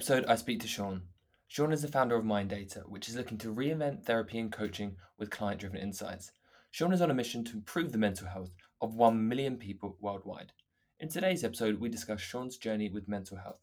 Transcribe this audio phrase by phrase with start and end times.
[0.00, 1.02] episode, I speak to Sean.
[1.46, 4.96] Sean is the founder of Mind Data, which is looking to reinvent therapy and coaching
[5.18, 6.32] with client driven insights.
[6.70, 10.52] Sean is on a mission to improve the mental health of 1 million people worldwide.
[11.00, 13.60] In today's episode, we discuss Sean's journey with mental health,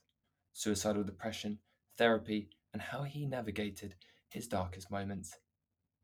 [0.53, 1.57] suicidal depression,
[1.97, 3.95] therapy, and how he navigated
[4.29, 5.35] his darkest moments.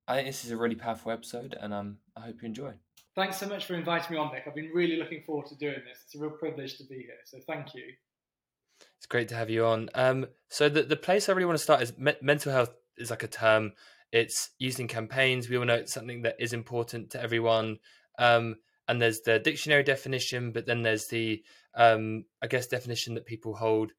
[0.07, 2.73] I think this is a really powerful episode, and um, I hope you enjoy.
[3.13, 4.45] Thanks so much for inviting me on, Nick.
[4.47, 5.99] I've been really looking forward to doing this.
[6.05, 7.83] It's a real privilege to be here, so thank you.
[9.03, 9.89] It's great to have you on.
[9.95, 13.09] Um, so the the place I really want to start is me- mental health is
[13.09, 13.73] like a term.
[14.13, 15.49] It's used in campaigns.
[15.49, 17.79] We all know it's something that is important to everyone.
[18.17, 18.55] Um,
[18.87, 21.43] and there's the dictionary definition, but then there's the
[21.75, 23.91] um, I guess definition that people hold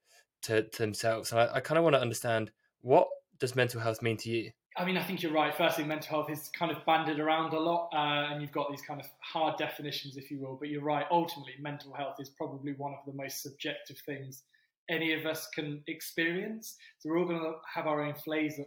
[0.45, 1.33] to, to themselves.
[1.33, 4.53] And I, I kind of want to understand what does mental health mean to you?
[4.75, 5.55] I mean, I think you're right.
[5.55, 8.81] Firstly, mental health is kind of banded around a lot, uh, and you've got these
[8.81, 10.57] kind of hard definitions, if you will.
[10.59, 11.05] But you're right.
[11.11, 14.45] Ultimately, mental health is probably one of the most subjective things
[14.91, 16.77] any of us can experience.
[16.99, 18.59] So we're all going to have our own flavors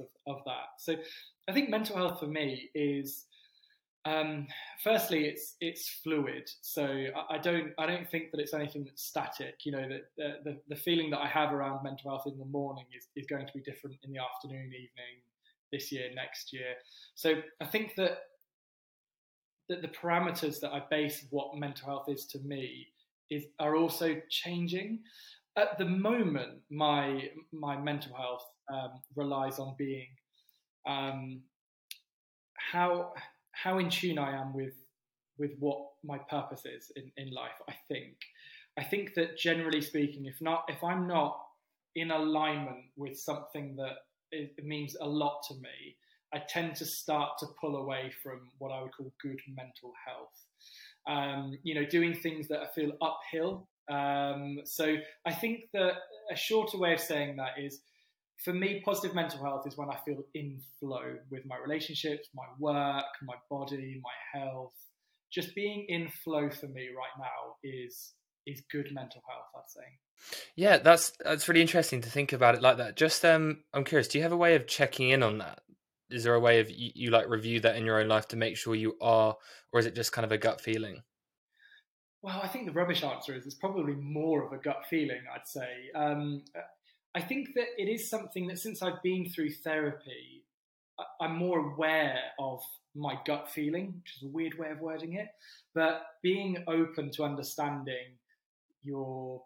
[0.00, 0.78] of, of that.
[0.78, 0.96] So
[1.48, 3.26] I think mental health for me is
[4.06, 4.46] um,
[4.82, 6.50] firstly it's it's fluid.
[6.62, 9.56] So I, I, don't I don't think that it's anything that's static.
[9.64, 12.46] You know that the, the, the feeling that I have around mental health in the
[12.46, 15.20] morning is, is going to be different in the afternoon, evening,
[15.70, 16.74] this year, next year.
[17.14, 18.18] So I think that
[19.68, 22.88] that the parameters that I base what mental health is to me
[23.30, 25.00] is are also changing
[25.60, 30.08] at the moment, my my mental health um, relies on being
[30.86, 31.42] um,
[32.72, 33.12] how
[33.52, 34.74] how in tune I am with
[35.38, 37.58] with what my purpose is in, in life.
[37.68, 38.16] I think
[38.78, 41.38] I think that generally speaking, if not if I'm not
[41.96, 43.96] in alignment with something that
[44.30, 45.96] it, means a lot to me,
[46.32, 50.44] I tend to start to pull away from what I would call good mental health.
[51.08, 54.94] Um, you know, doing things that I feel uphill um, so
[55.26, 55.94] I think that
[56.30, 57.80] a shorter way of saying that is
[58.44, 62.44] for me, positive mental health is when I feel in flow with my relationships, my
[62.58, 64.72] work, my body, my health.
[65.30, 68.14] Just being in flow for me right now is
[68.46, 69.46] is good mental health.
[69.54, 70.40] I'd say.
[70.56, 72.96] Yeah, that's that's really interesting to think about it like that.
[72.96, 74.08] Just um, I'm curious.
[74.08, 75.60] Do you have a way of checking in on that?
[76.10, 78.36] Is there a way of you, you like review that in your own life to
[78.36, 79.36] make sure you are,
[79.72, 81.02] or is it just kind of a gut feeling?
[82.22, 85.48] Well, I think the rubbish answer is it's probably more of a gut feeling, I'd
[85.48, 85.90] say.
[85.94, 86.42] Um,
[87.14, 90.44] I think that it is something that since I've been through therapy,
[91.20, 92.60] I'm more aware of
[92.94, 95.28] my gut feeling, which is a weird way of wording it,
[95.74, 98.18] but being open to understanding
[98.82, 99.42] your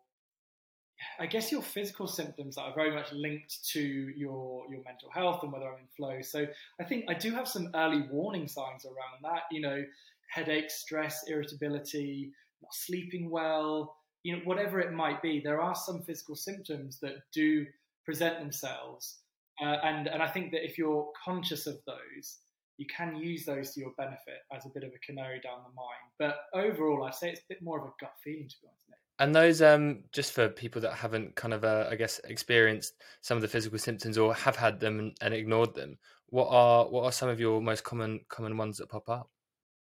[1.18, 5.42] I guess your physical symptoms that are very much linked to your your mental health
[5.42, 6.22] and whether I'm in flow.
[6.22, 6.46] So
[6.80, 9.42] I think I do have some early warning signs around that.
[9.50, 9.84] You know,
[10.28, 12.32] headache, stress, irritability,
[12.64, 17.16] not sleeping well, you know, whatever it might be, there are some physical symptoms that
[17.32, 17.66] do
[18.04, 19.18] present themselves.
[19.62, 22.38] Uh, and, and I think that if you're conscious of those,
[22.78, 25.72] you can use those to your benefit as a bit of a canary down the
[25.76, 26.08] mine.
[26.18, 28.84] But overall, I'd say it's a bit more of a gut feeling, to be honest.
[29.20, 33.36] And those, um, just for people that haven't kind of, uh, I guess, experienced some
[33.36, 35.98] of the physical symptoms or have had them and, and, ignored them,
[36.30, 39.30] what are what are some of your most common common ones that pop up?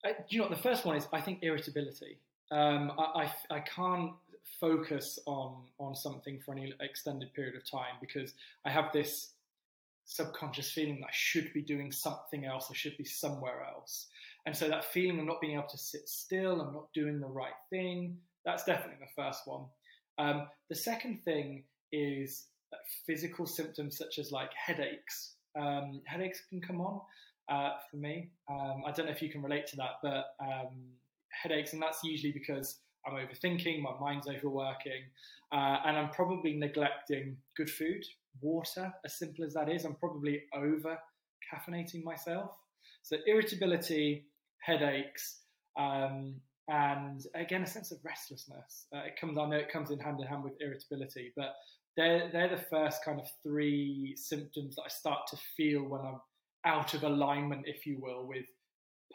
[0.03, 2.17] Uh, you know, the first one is I think irritability
[2.51, 4.11] um, I, I, I can't
[4.59, 8.33] focus on on something for any extended period of time because
[8.65, 9.33] I have this
[10.05, 14.07] subconscious feeling that I should be doing something else, I should be somewhere else.
[14.45, 17.27] And so that feeling of not being able to sit still, I'm not doing the
[17.27, 19.65] right thing, that's definitely the first one.
[20.17, 22.47] Um, the second thing is
[23.05, 25.35] physical symptoms such as like headaches.
[25.55, 27.01] Um, headaches can come on
[27.49, 28.31] uh, for me.
[28.49, 30.75] Um, I don't know if you can relate to that, but um,
[31.31, 35.03] headaches, and that's usually because I'm overthinking, my mind's overworking,
[35.51, 38.03] uh, and I'm probably neglecting good food,
[38.41, 39.85] water, as simple as that is.
[39.85, 40.97] I'm probably over
[41.53, 42.51] caffeinating myself.
[43.01, 44.25] So, irritability,
[44.59, 45.41] headaches,
[45.77, 46.35] um,
[46.67, 48.85] and again, a sense of restlessness.
[48.93, 51.55] Uh, it comes, I know it comes in hand in hand with irritability, but
[51.97, 56.19] they're, they're the first kind of three symptoms that I start to feel when I'm
[56.65, 58.45] out of alignment, if you will, with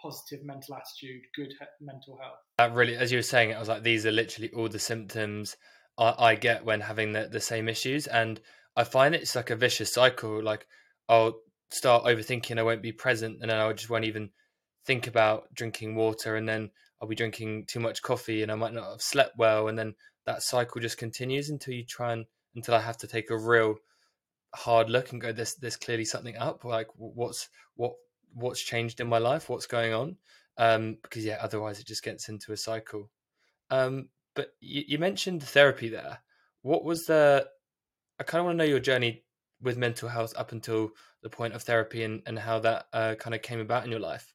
[0.01, 2.39] positive mental attitude, good he- mental health.
[2.59, 4.79] That really, as you were saying, it I was like, these are literally all the
[4.79, 5.57] symptoms
[5.99, 8.41] I, I get when having the, the same issues, and
[8.77, 10.43] I find it's like a vicious cycle.
[10.43, 10.67] Like
[11.09, 14.31] I'll start overthinking, I won't be present, and then I just won't even
[14.87, 16.71] think about drinking water, and then
[17.01, 19.95] I'll be drinking too much coffee, and I might not have slept well, and then
[20.27, 22.25] that cycle just continues until you try and
[22.55, 23.77] until I have to take a real
[24.55, 26.65] hard look and go, "This, there's clearly something up.
[26.65, 27.95] Like what's what
[28.35, 30.17] what's changed in my life, what's going on,
[30.59, 33.11] um, because yeah, otherwise it just gets into a cycle.
[33.71, 36.19] Um, but you, you mentioned therapy there.
[36.63, 37.47] What was the
[38.21, 39.25] I kind of want to know your journey
[39.61, 40.91] with mental health up until
[41.23, 44.01] the point of therapy and, and how that uh, kind of came about in your
[44.01, 44.35] life.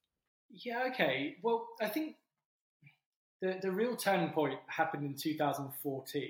[0.49, 1.35] Yeah, okay.
[1.43, 2.15] Well, I think
[3.41, 6.29] the, the real turning point happened in 2014.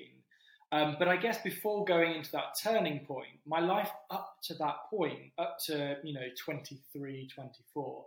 [0.71, 4.75] Um, but I guess before going into that turning point, my life up to that
[4.89, 8.06] point, up to, you know, 23, 24,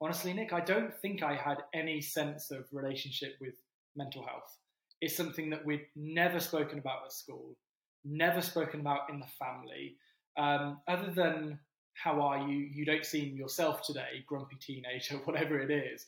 [0.00, 3.54] honestly, Nick, I don't think I had any sense of relationship with
[3.96, 4.58] mental health.
[5.00, 7.56] It's something that we'd never spoken about at school,
[8.04, 9.96] never spoken about in the family.
[10.36, 11.58] Um, other than
[11.94, 12.58] how are you?
[12.58, 16.06] You don't seem yourself today, grumpy teenager, whatever it is.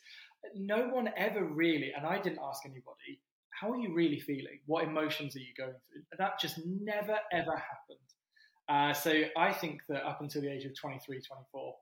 [0.54, 3.20] No one ever really, and I didn't ask anybody,
[3.61, 4.61] how are you really feeling?
[4.67, 6.03] What emotions are you going through?
[6.19, 8.06] That just never ever happened.
[8.69, 11.75] Uh, so I think that up until the age of 23, 24,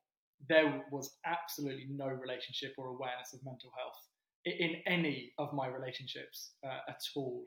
[0.49, 3.97] there was absolutely no relationship or awareness of mental health
[4.45, 7.45] in any of my relationships uh, at all.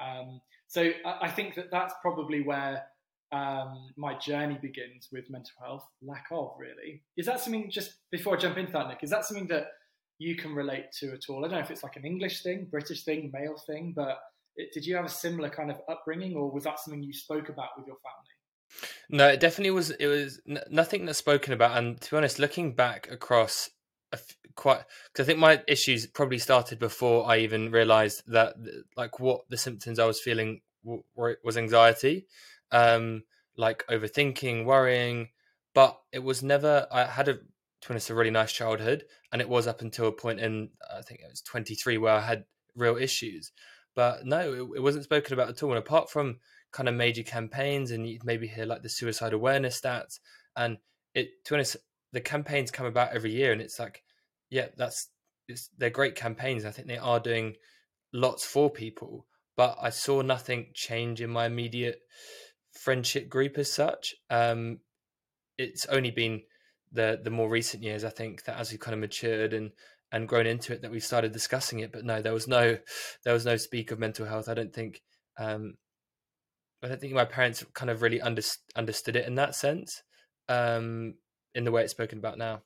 [0.00, 2.84] Um, so I think that that's probably where
[3.32, 7.02] um, my journey begins with mental health, lack of really.
[7.16, 9.66] Is that something, just before I jump into that, Nick, is that something that
[10.18, 11.44] you can relate to at all?
[11.44, 14.18] I don't know if it's like an English thing, British thing, male thing, but
[14.56, 17.48] it, did you have a similar kind of upbringing or was that something you spoke
[17.48, 18.88] about with your family?
[19.10, 19.90] No, it definitely was.
[19.90, 21.78] It was n- nothing that's spoken about.
[21.78, 23.70] And to be honest, looking back across
[24.54, 28.54] quite because I think my issues probably started before I even realized that
[28.96, 31.04] like what the symptoms I was feeling w-
[31.44, 32.26] was anxiety
[32.72, 33.22] um,
[33.56, 35.28] like overthinking, worrying.
[35.74, 36.86] But it was never.
[36.90, 37.38] I had a,
[37.82, 41.20] to a really nice childhood, and it was up until a point in I think
[41.20, 42.44] it was 23 where I had
[42.74, 43.52] real issues.
[43.94, 45.70] But no, it, it wasn't spoken about at all.
[45.70, 46.38] And apart from
[46.72, 50.18] kind of major campaigns, and you'd maybe hear like the suicide awareness stats,
[50.56, 50.78] and
[51.14, 51.64] it to be
[52.12, 54.02] the campaigns come about every year, and it's like,
[54.50, 55.08] yeah, that's
[55.76, 56.64] they're great campaigns.
[56.64, 57.54] I think they are doing
[58.12, 59.26] lots for people,
[59.56, 62.00] but I saw nothing change in my immediate
[62.72, 64.14] friendship group as such.
[64.30, 64.80] Um,
[65.56, 66.42] it's only been
[66.92, 69.70] the the more recent years, I think, that as we kind of matured and
[70.10, 71.92] and grown into it, that we started discussing it.
[71.92, 72.78] But no, there was no
[73.24, 74.48] there was no speak of mental health.
[74.48, 75.02] I don't think.
[75.38, 75.74] Um,
[76.82, 78.42] I don't think my parents kind of really under,
[78.76, 80.00] understood it in that sense,
[80.48, 81.14] um,
[81.54, 82.62] in the way it's spoken about now.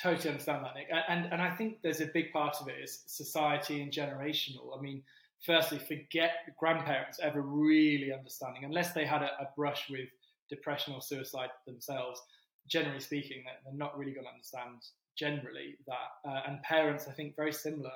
[0.00, 3.04] Totally understand that, Nick, and and I think there's a big part of it is
[3.06, 4.76] society and generational.
[4.76, 5.02] I mean,
[5.46, 10.08] firstly, forget grandparents ever really understanding, unless they had a, a brush with
[10.50, 12.20] depression or suicide themselves.
[12.68, 14.82] Generally speaking, they're not really going to understand
[15.18, 16.28] generally that.
[16.28, 17.92] Uh, and parents, I think, very similar.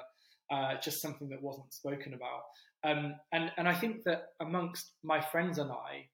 [0.50, 2.42] Uh, just something that wasn't spoken about.
[2.84, 6.08] Um, and and I think that amongst my friends and I,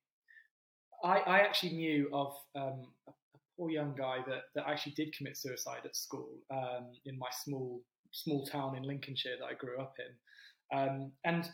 [1.05, 3.12] I, I actually knew of um, a,
[3.56, 7.81] poor young guy that, that actually did commit suicide at school um, in my small
[8.11, 10.79] small town in Lincolnshire that I grew up in.
[10.79, 11.49] Um, and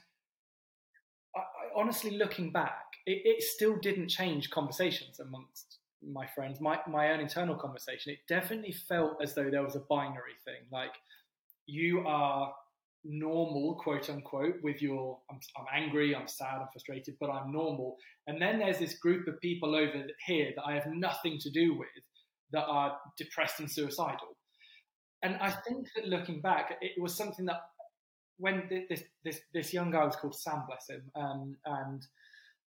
[1.35, 1.43] I, I,
[1.75, 7.21] honestly, looking back, it, it, still didn't change conversations amongst my friends, my, my own
[7.21, 8.13] internal conversation.
[8.13, 10.63] It definitely felt as though there was a binary thing.
[10.73, 10.93] Like,
[11.67, 12.53] you are
[13.05, 17.97] normal, quote unquote, with your, I'm, I'm angry, I'm sad, I'm frustrated, but I'm normal.
[18.27, 21.79] And then there's this group of people over here that I have nothing to do
[21.79, 21.89] with
[22.53, 24.37] that are depressed and suicidal.
[25.23, 27.61] And I think that looking back, it was something that
[28.39, 32.07] when this this this young guy was called Sam, bless him, um, and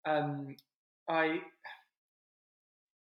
[0.05, 0.55] um,
[1.09, 1.39] I,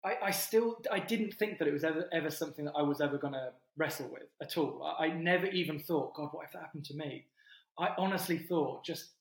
[0.04, 3.02] I, I still I didn't think that it was ever ever something that I was
[3.02, 4.96] ever going to wrestle with at all.
[5.00, 7.26] I, I, never even thought, God, what if that happened to me?
[7.80, 9.12] I honestly thought just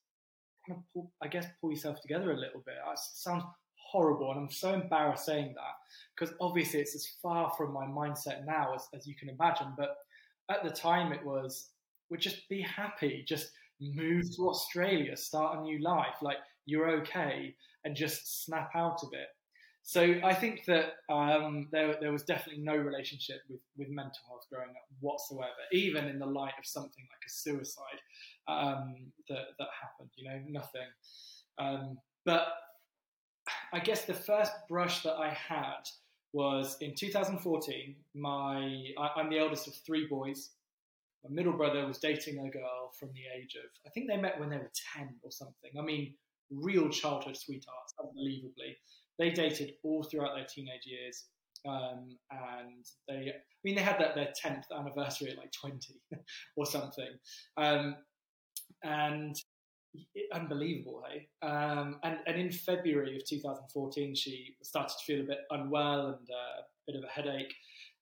[0.66, 2.74] kind of pull, I guess pull yourself together a little bit.
[2.74, 3.44] It sounds
[3.76, 5.74] horrible, and I'm so embarrassed saying that
[6.14, 9.74] because obviously it's as far from my mindset now as, as you can imagine.
[9.76, 9.96] But
[10.50, 11.70] at the time, it was
[12.10, 17.54] would just be happy, just move to Australia, start a new life, like you're okay,
[17.84, 19.28] and just snap out of it.
[19.82, 24.46] So I think that um, there, there was definitely no relationship with, with mental health
[24.52, 28.00] growing up whatsoever, even in the light of something like a suicide
[28.46, 28.94] um,
[29.28, 30.88] that, that happened, you know, nothing.
[31.58, 32.46] Um, but
[33.72, 35.82] I guess the first brush that I had
[36.32, 37.96] was in 2014.
[38.14, 40.50] My I, I'm the eldest of three boys
[41.24, 44.40] my middle brother was dating a girl from the age of, I think they met
[44.40, 45.70] when they were 10 or something.
[45.78, 46.14] I mean,
[46.50, 48.76] real childhood sweethearts, unbelievably.
[49.20, 51.26] They dated all throughout their teenage years.
[51.68, 56.00] Um, and they, I mean, they had that, their 10th anniversary at like 20
[56.56, 57.10] or something.
[57.58, 57.96] Um,
[58.82, 59.36] and
[60.14, 61.28] it, unbelievable, hey?
[61.46, 66.28] Um, and, and in February of 2014, she started to feel a bit unwell and
[66.30, 67.52] uh, a bit of a headache.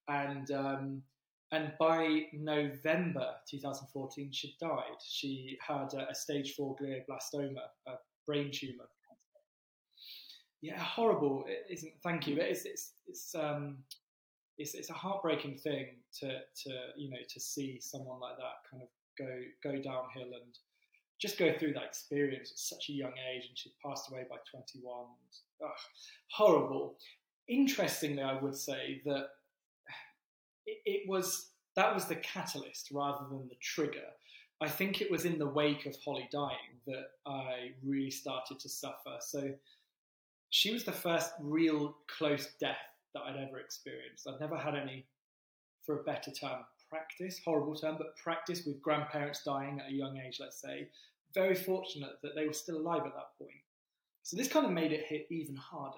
[0.06, 1.02] And um,
[1.50, 4.98] and by November 2014, she died.
[5.02, 7.56] She had a, a stage four glioblastoma,
[7.86, 7.92] a
[8.26, 8.84] brain tumor.
[10.60, 11.44] Yeah, horrible.
[11.46, 11.92] It isn't.
[12.02, 12.36] Thank you.
[12.38, 13.78] It's it's it's um
[14.58, 15.86] it's it's a heartbreaking thing
[16.20, 19.28] to to you know to see someone like that kind of go
[19.62, 20.58] go downhill and
[21.20, 24.36] just go through that experience at such a young age, and she passed away by
[24.50, 25.06] 21.
[25.64, 25.70] Ugh,
[26.30, 26.96] horrible.
[27.48, 29.26] Interestingly, I would say that
[30.66, 34.10] it, it was that was the catalyst rather than the trigger.
[34.60, 38.68] I think it was in the wake of Holly dying that I really started to
[38.68, 39.16] suffer.
[39.20, 39.52] So
[40.50, 42.76] she was the first real close death
[43.14, 44.28] that I'd ever experienced.
[44.28, 45.06] I'd never had any,
[45.84, 50.18] for a better term, practice, horrible term, but practice with grandparents dying at a young
[50.18, 50.88] age, let's say.
[51.34, 53.50] Very fortunate that they were still alive at that point.
[54.22, 55.96] So this kind of made it hit even harder.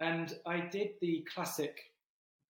[0.00, 1.78] And I did the classic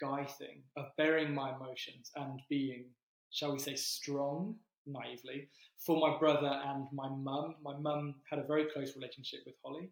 [0.00, 2.86] guy thing of burying my emotions and being,
[3.30, 7.56] shall we say, strong, naively, for my brother and my mum.
[7.62, 9.90] My mum had a very close relationship with Holly.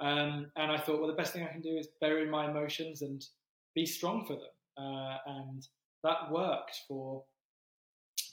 [0.00, 3.02] Um, and I thought, well, the best thing I can do is bury my emotions
[3.02, 3.24] and
[3.74, 4.44] be strong for them.
[4.76, 5.66] Uh, and
[6.04, 7.24] that worked for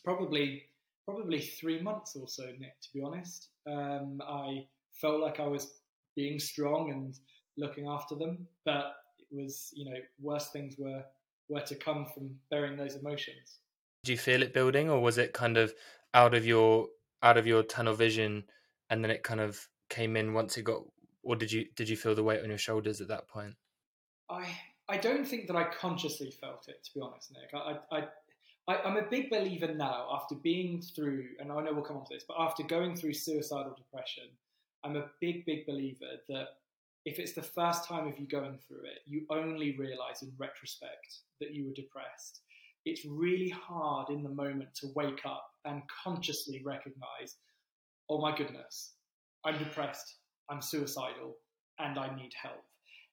[0.03, 0.63] probably
[1.05, 2.79] probably three months or so, Nick.
[2.81, 4.65] To be honest, um, I
[5.01, 5.79] felt like I was
[6.15, 7.17] being strong and
[7.57, 11.03] looking after them, but it was, you know, worse things were
[11.47, 13.59] were to come from burying those emotions.
[14.03, 15.73] Did you feel it building, or was it kind of
[16.13, 16.87] out of your
[17.23, 18.43] out of your tunnel vision,
[18.89, 20.81] and then it kind of came in once it got
[21.25, 23.55] or did you did you feel the weight on your shoulders at that point?
[24.29, 24.47] I
[24.87, 27.49] I don't think that I consciously felt it, to be honest, Nick.
[27.53, 28.07] I, I,
[28.67, 32.05] I am a big believer now, after being through, and I know we'll come on
[32.05, 34.25] to this, but after going through suicidal depression,
[34.83, 36.47] I'm a big, big believer that
[37.05, 41.21] if it's the first time of you going through it, you only realize in retrospect
[41.39, 42.41] that you were depressed.
[42.85, 47.37] It's really hard in the moment to wake up and consciously recognize,
[48.09, 48.93] oh my goodness,
[49.43, 50.17] I'm depressed.
[50.49, 51.37] I'm suicidal
[51.79, 52.63] and I need help.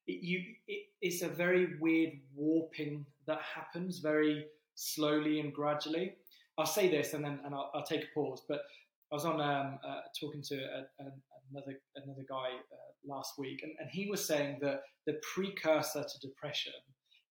[0.07, 6.15] It, you, it, it's a very weird warping that happens very slowly and gradually.
[6.59, 8.43] I'll say this and then and I'll, I'll take a pause.
[8.49, 8.63] But
[9.11, 11.07] I was on um, uh, talking to a, a,
[11.51, 16.27] another another guy uh, last week, and, and he was saying that the precursor to
[16.27, 16.73] depression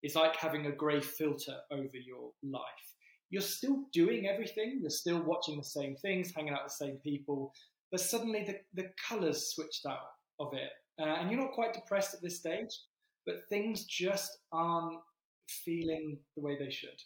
[0.04, 2.62] is like having a grey filter over your life.
[3.32, 4.80] You're still doing everything.
[4.82, 7.54] You're still watching the same things, hanging out with the same people,
[7.92, 10.00] but suddenly the, the colors switched out
[10.40, 10.72] of it.
[11.00, 12.80] Uh, and you're not quite depressed at this stage,
[13.26, 15.00] but things just aren't
[15.50, 17.02] feeling the way they should.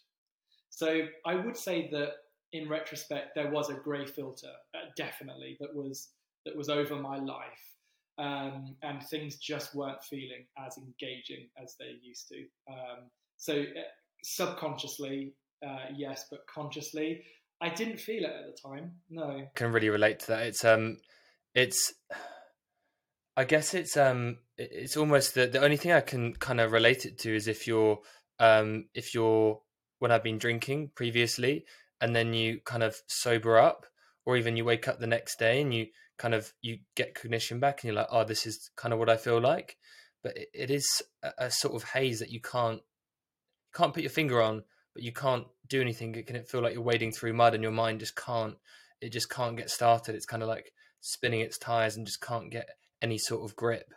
[0.70, 2.12] So I would say that
[2.52, 6.10] in retrospect, there was a grey filter, uh, definitely, that was
[6.44, 7.74] that was over my life,
[8.18, 12.44] um, and things just weren't feeling as engaging as they used to.
[12.70, 13.82] Um, so uh,
[14.22, 15.34] subconsciously,
[15.66, 17.24] uh, yes, but consciously,
[17.60, 18.92] I didn't feel it at the time.
[19.08, 19.46] No.
[19.54, 20.46] Can really relate to that.
[20.46, 20.98] It's um
[21.54, 21.92] it's
[23.36, 27.04] I guess it's um it's almost the the only thing I can kind of relate
[27.06, 27.98] it to is if you're
[28.38, 29.60] um if you're
[29.98, 31.64] when I've been drinking previously
[32.00, 33.86] and then you kind of sober up
[34.26, 35.86] or even you wake up the next day and you
[36.18, 39.10] kind of you get cognition back and you're like oh this is kind of what
[39.10, 39.76] I feel like
[40.22, 42.80] but it, it is a, a sort of haze that you can't
[43.74, 44.64] can't put your finger on
[44.96, 46.14] but you can't do anything.
[46.14, 48.56] It can feel like you're wading through mud, and your mind just can't.
[49.02, 50.14] It just can't get started.
[50.14, 50.72] It's kind of like
[51.02, 52.66] spinning its tires and just can't get
[53.02, 53.92] any sort of grip.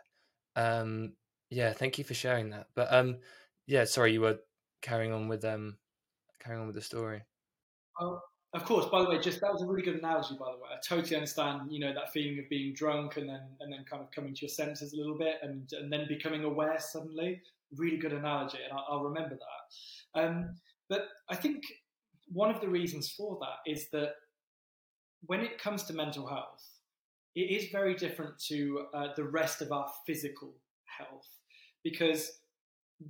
[0.56, 1.14] Um,
[1.48, 2.66] yeah, thank you for sharing that.
[2.74, 3.16] But um,
[3.66, 4.40] yeah, sorry, you were
[4.82, 5.78] carrying on with um,
[6.38, 7.22] carrying on with the story.
[7.98, 8.20] Oh,
[8.52, 8.84] of course.
[8.84, 10.36] By the way, just that was a really good analogy.
[10.38, 11.72] By the way, I totally understand.
[11.72, 14.42] You know that feeling of being drunk and then and then kind of coming to
[14.42, 17.40] your senses a little bit and and then becoming aware suddenly.
[17.76, 20.20] Really good analogy, and I'll, I'll remember that.
[20.20, 20.56] Um,
[20.90, 21.62] but I think
[22.30, 24.10] one of the reasons for that is that
[25.24, 26.66] when it comes to mental health,
[27.34, 30.52] it is very different to uh, the rest of our physical
[30.84, 31.28] health
[31.84, 32.40] because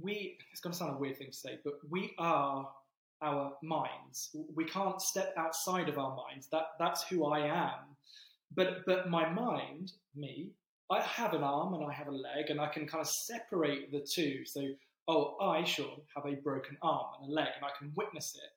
[0.00, 2.68] we, it's going to sound a weird thing to say, but we are
[3.22, 4.36] our minds.
[4.54, 6.48] We can't step outside of our minds.
[6.52, 7.96] That, that's who I am.
[8.54, 10.50] But, but my mind, me,
[10.90, 13.90] I have an arm and I have a leg and I can kind of separate
[13.90, 14.44] the two.
[14.44, 14.62] So
[15.08, 18.50] oh, I, Sean, have a broken arm and a leg, and I can witness it.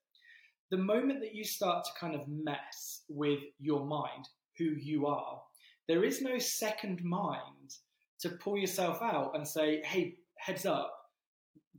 [0.76, 5.42] The moment that you start to kind of mess with your mind, who you are,
[5.88, 7.76] there is no second mind
[8.22, 10.94] to pull yourself out and say, hey, heads up,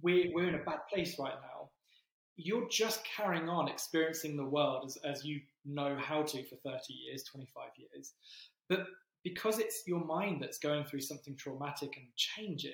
[0.02, 1.70] we're, we're in a bad place right now.
[2.36, 6.92] You're just carrying on experiencing the world as, as you know how to for 30
[6.92, 8.12] years, 25 years.
[8.68, 8.86] But
[9.22, 12.72] because it's your mind that's going through something traumatic and changing,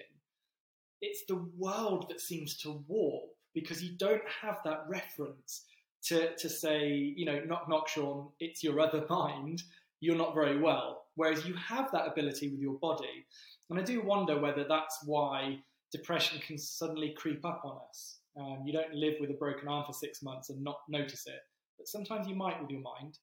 [1.00, 5.64] it's the world that seems to warp because you don't have that reference
[6.04, 9.62] to, to say, you know, knock, knock, Sean, it's your other mind,
[10.00, 11.02] you're not very well.
[11.16, 13.26] Whereas you have that ability with your body.
[13.68, 15.58] And I do wonder whether that's why
[15.92, 18.18] depression can suddenly creep up on us.
[18.38, 21.40] Um, you don't live with a broken arm for six months and not notice it,
[21.76, 23.18] but sometimes you might with your mind.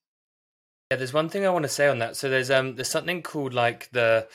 [0.92, 2.16] Yeah, there's one thing I want to say on that.
[2.16, 4.28] So there's um there's something called like the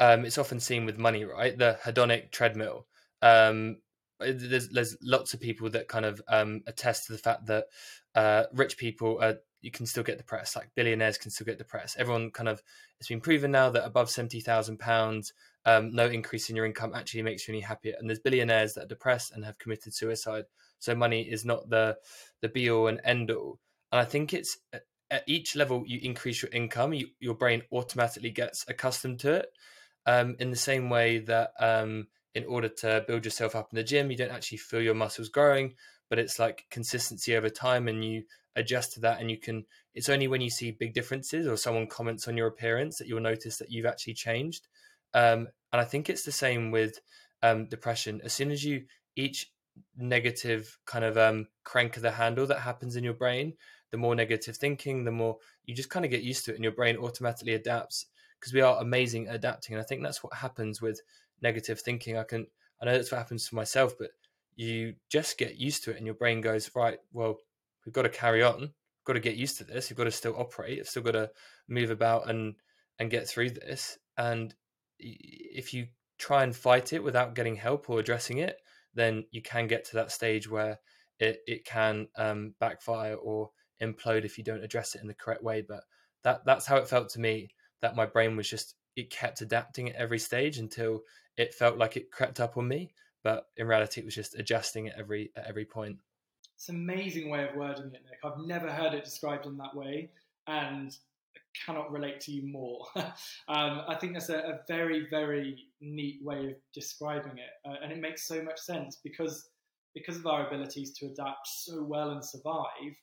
[0.00, 1.56] um it's often seen with money, right?
[1.56, 2.86] The hedonic treadmill.
[3.20, 3.78] Um
[4.18, 7.66] there's there's lots of people that kind of um attest to the fact that
[8.16, 10.56] uh rich people are you can still get depressed.
[10.56, 11.96] Like billionaires can still get depressed.
[11.96, 12.62] Everyone kind of
[12.98, 15.32] it's been proven now that above seventy thousand pounds,
[15.66, 17.94] um, no increase in your income actually makes you any happier.
[17.98, 20.46] And there's billionaires that are depressed and have committed suicide.
[20.80, 21.96] So money is not the
[22.40, 23.60] the be all and end all.
[23.92, 24.58] And I think it's
[25.12, 29.46] at each level you increase your income, you, your brain automatically gets accustomed to it.
[30.04, 33.84] Um, in the same way that um, in order to build yourself up in the
[33.84, 35.74] gym, you don't actually feel your muscles growing,
[36.10, 38.24] but it's like consistency over time, and you
[38.56, 39.64] adjust to that and you can
[39.94, 43.20] it's only when you see big differences or someone comments on your appearance that you'll
[43.20, 44.68] notice that you've actually changed
[45.14, 47.00] um, and i think it's the same with
[47.42, 48.84] um, depression as soon as you
[49.16, 49.50] each
[49.96, 53.54] negative kind of um, crank of the handle that happens in your brain
[53.92, 56.64] the more negative thinking the more you just kind of get used to it and
[56.64, 58.06] your brain automatically adapts
[58.40, 61.00] because we are amazing at adapting and i think that's what happens with
[61.40, 62.46] negative thinking i can
[62.80, 64.10] i know that's what happens to myself but
[64.56, 67.38] you just get used to it and your brain goes right well
[67.84, 68.60] we've got to carry on.
[68.60, 69.90] We've got to get used to this.
[69.90, 70.78] You've got to still operate.
[70.78, 71.30] You've still got to
[71.68, 72.54] move about and
[72.98, 73.98] and get through this.
[74.16, 74.54] And
[74.98, 75.86] if you
[76.18, 78.58] try and fight it without getting help or addressing it,
[78.94, 80.78] then you can get to that stage where
[81.18, 83.50] it it can um, backfire or
[83.82, 85.62] implode if you don't address it in the correct way.
[85.62, 85.84] But
[86.24, 87.50] that that's how it felt to me.
[87.80, 91.02] That my brain was just it kept adapting at every stage until
[91.36, 92.92] it felt like it crept up on me.
[93.22, 95.98] But in reality, it was just adjusting at every at every point.
[96.56, 98.18] It's an amazing way of wording it, Nick.
[98.24, 100.10] I've never heard it described in that way,
[100.46, 100.96] and
[101.36, 102.86] I cannot relate to you more.
[102.96, 107.90] um, I think that's a, a, very, very neat way of describing it, uh, and
[107.90, 109.48] it makes so much sense because
[109.94, 112.96] because of our abilities to adapt so well and survive.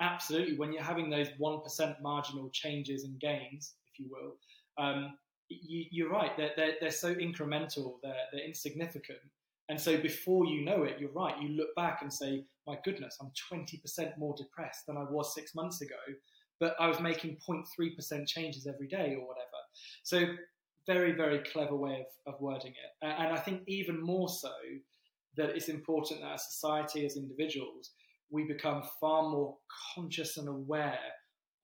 [0.00, 4.36] Absolutely, when you're having those one percent marginal changes and gains, if you will,
[4.82, 5.12] um,
[5.48, 6.36] you, are right.
[6.36, 7.94] They're, they're, they're so incremental.
[8.02, 9.18] They're, they're insignificant.
[9.68, 11.40] And so before you know it, you're right.
[11.40, 15.54] You look back and say, my goodness, I'm 20% more depressed than I was six
[15.54, 15.94] months ago,
[16.58, 19.46] but I was making 0.3% changes every day or whatever.
[20.02, 20.34] So
[20.86, 23.06] very, very clever way of, of wording it.
[23.06, 24.50] And I think even more so
[25.36, 27.90] that it's important that as society, as individuals,
[28.30, 29.56] we become far more
[29.94, 30.98] conscious and aware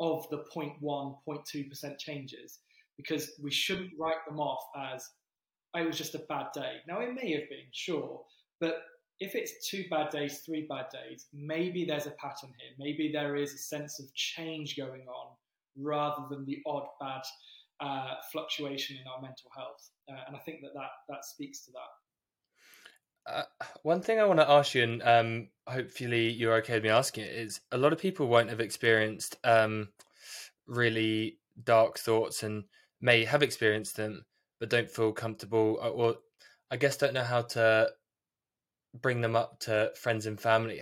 [0.00, 2.58] of the 0.1, 0.2% changes
[2.96, 5.08] because we shouldn't write them off as
[5.74, 6.76] it was just a bad day.
[6.88, 8.22] Now, it may have been, sure,
[8.60, 8.82] but
[9.20, 12.72] if it's two bad days, three bad days, maybe there's a pattern here.
[12.78, 15.34] Maybe there is a sense of change going on
[15.78, 17.22] rather than the odd bad
[17.80, 19.90] uh, fluctuation in our mental health.
[20.10, 21.92] Uh, and I think that, that that speaks to that.
[23.26, 23.42] Uh,
[23.82, 27.24] one thing I want to ask you, and um, hopefully you're okay with me asking
[27.24, 29.88] it, is a lot of people won't have experienced um,
[30.66, 32.64] really dark thoughts and
[33.00, 34.24] may have experienced them
[34.58, 36.16] but don't feel comfortable uh, or
[36.70, 37.90] I guess don't know how to
[39.00, 40.80] bring them up to friends and family.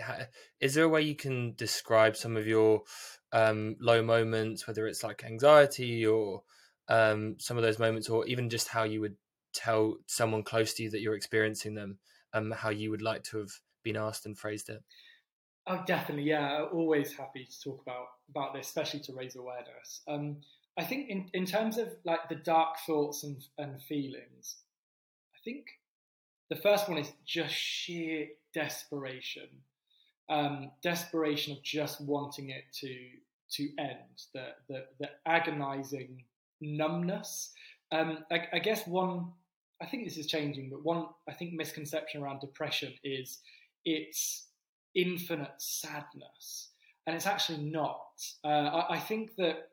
[0.59, 2.83] Is there a way you can describe some of your
[3.31, 6.43] um, low moments, whether it's like anxiety or
[6.87, 9.15] um, some of those moments, or even just how you would
[9.53, 11.97] tell someone close to you that you're experiencing them,
[12.35, 13.51] um, how you would like to have
[13.83, 14.83] been asked and phrased it?
[15.67, 16.65] Oh, definitely, yeah.
[16.71, 20.01] Always happy to talk about about this, especially to raise awareness.
[20.07, 20.37] Um,
[20.77, 24.57] I think in, in terms of like the dark thoughts and, and feelings,
[25.33, 25.65] I think
[26.49, 29.47] the first one is just sheer desperation.
[30.27, 32.95] Um, desperation of just wanting it to
[33.51, 36.23] to end, the the, the agonizing
[36.61, 37.51] numbness.
[37.91, 39.31] Um, I, I guess one,
[39.81, 43.39] I think this is changing, but one I think misconception around depression is
[43.83, 44.47] it's
[44.95, 46.71] infinite sadness,
[47.05, 47.99] and it's actually not.
[48.43, 49.69] Uh, I, I think that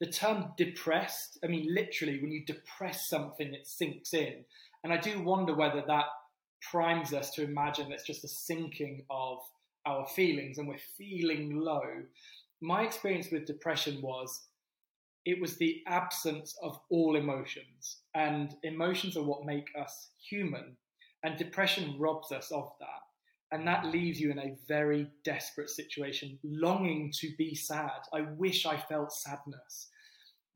[0.00, 4.44] the term depressed, I mean, literally, when you depress something, it sinks in.
[4.84, 6.06] And I do wonder whether that
[6.70, 9.38] primes us to imagine it's just a sinking of
[9.86, 11.82] our feelings and we're feeling low.
[12.60, 14.46] My experience with depression was
[15.24, 17.99] it was the absence of all emotions.
[18.14, 20.76] And emotions are what make us human.
[21.22, 22.86] And depression robs us of that.
[23.52, 28.00] And that leaves you in a very desperate situation, longing to be sad.
[28.12, 29.88] I wish I felt sadness.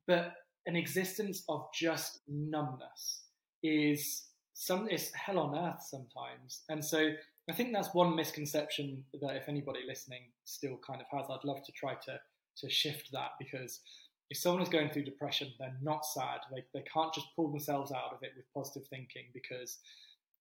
[0.07, 0.33] But
[0.67, 3.23] an existence of just numbness
[3.62, 6.62] is some it's hell on earth sometimes.
[6.69, 7.11] And so
[7.51, 11.64] I think that's one misconception that if anybody listening still kind of has, I'd love
[11.64, 12.19] to try to
[12.59, 13.81] to shift that because
[14.30, 16.40] if someone is going through depression, they're not sad.
[16.52, 19.78] They, they can't just pull themselves out of it with positive thinking because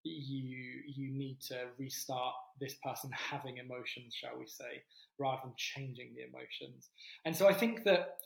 [0.04, 4.82] you you need to restart this person having emotions, shall we say,
[5.18, 6.90] rather than changing the emotions.
[7.24, 8.18] And so I think that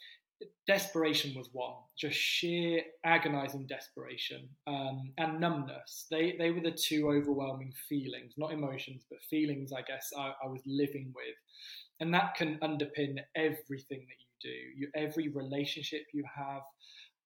[0.66, 6.06] desperation was one, just sheer agonizing desperation um, and numbness.
[6.10, 9.72] They they were the two overwhelming feelings, not emotions, but feelings.
[9.72, 11.36] I guess I, I was living with,
[12.00, 16.62] and that can underpin everything that you do, you, every relationship you have.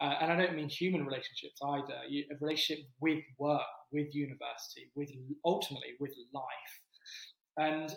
[0.01, 2.01] Uh, and I don't mean human relationships either.
[2.09, 3.61] You, a relationship with work,
[3.92, 5.11] with university, with
[5.44, 6.75] ultimately with life.
[7.57, 7.94] And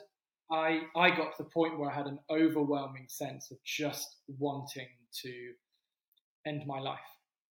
[0.51, 4.89] I I got to the point where I had an overwhelming sense of just wanting
[5.23, 5.51] to
[6.45, 6.99] end my life.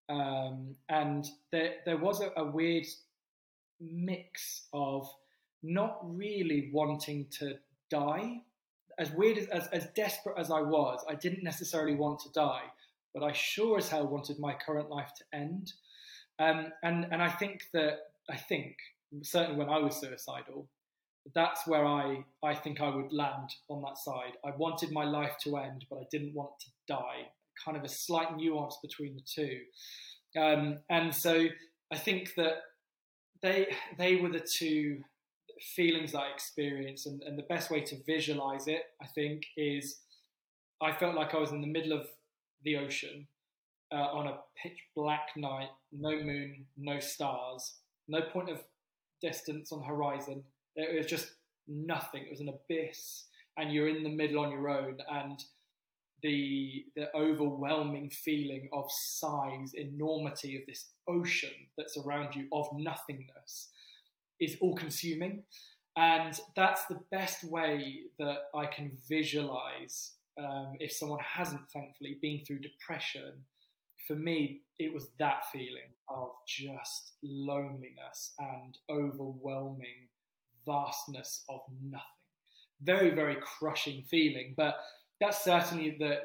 [0.09, 2.85] Um, and there there was a, a weird
[3.79, 5.07] mix of
[5.63, 7.55] not really wanting to
[7.89, 8.41] die.
[8.99, 12.63] As weird as, as, as desperate as I was, I didn't necessarily want to die,
[13.13, 15.73] but I sure as hell wanted my current life to end.
[16.39, 18.75] Um, and and I think that I think
[19.21, 20.67] certainly when I was suicidal,
[21.33, 24.33] that's where I I think I would land on that side.
[24.45, 27.29] I wanted my life to end, but I didn't want to die.
[27.63, 29.59] Kind of a slight nuance between the two,
[30.41, 31.45] um, and so
[31.91, 32.55] I think that
[33.43, 35.03] they they were the two
[35.75, 39.99] feelings I experienced, and, and the best way to visualize it, I think, is
[40.81, 42.07] I felt like I was in the middle of
[42.63, 43.27] the ocean
[43.91, 47.75] uh, on a pitch black night, no moon, no stars,
[48.07, 48.61] no point of
[49.21, 50.43] distance on the horizon
[50.75, 51.35] it was just
[51.67, 52.23] nothing.
[52.23, 53.25] It was an abyss,
[53.57, 55.43] and you're in the middle on your own, and
[56.21, 63.69] the the overwhelming feeling of size, enormity of this ocean that's around you of nothingness
[64.39, 65.43] is all consuming.
[65.95, 72.43] And that's the best way that I can visualize um, if someone hasn't, thankfully, been
[72.45, 73.33] through depression.
[74.07, 80.09] For me, it was that feeling of just loneliness and overwhelming
[80.65, 82.03] vastness of nothing.
[82.81, 84.75] Very, very crushing feeling, but
[85.21, 86.17] that's certainly the,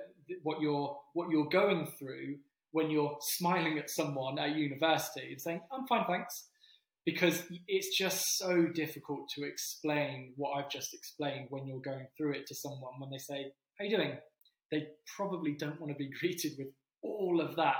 [0.42, 2.36] what you're what you're going through
[2.72, 6.48] when you're smiling at someone at university and saying, "I'm fine, thanks,"
[7.10, 12.34] because it's just so difficult to explain what I've just explained when you're going through
[12.34, 13.00] it to someone.
[13.00, 14.18] When they say, "How you doing?"
[14.70, 16.68] they probably don't want to be greeted with
[17.02, 17.76] all of that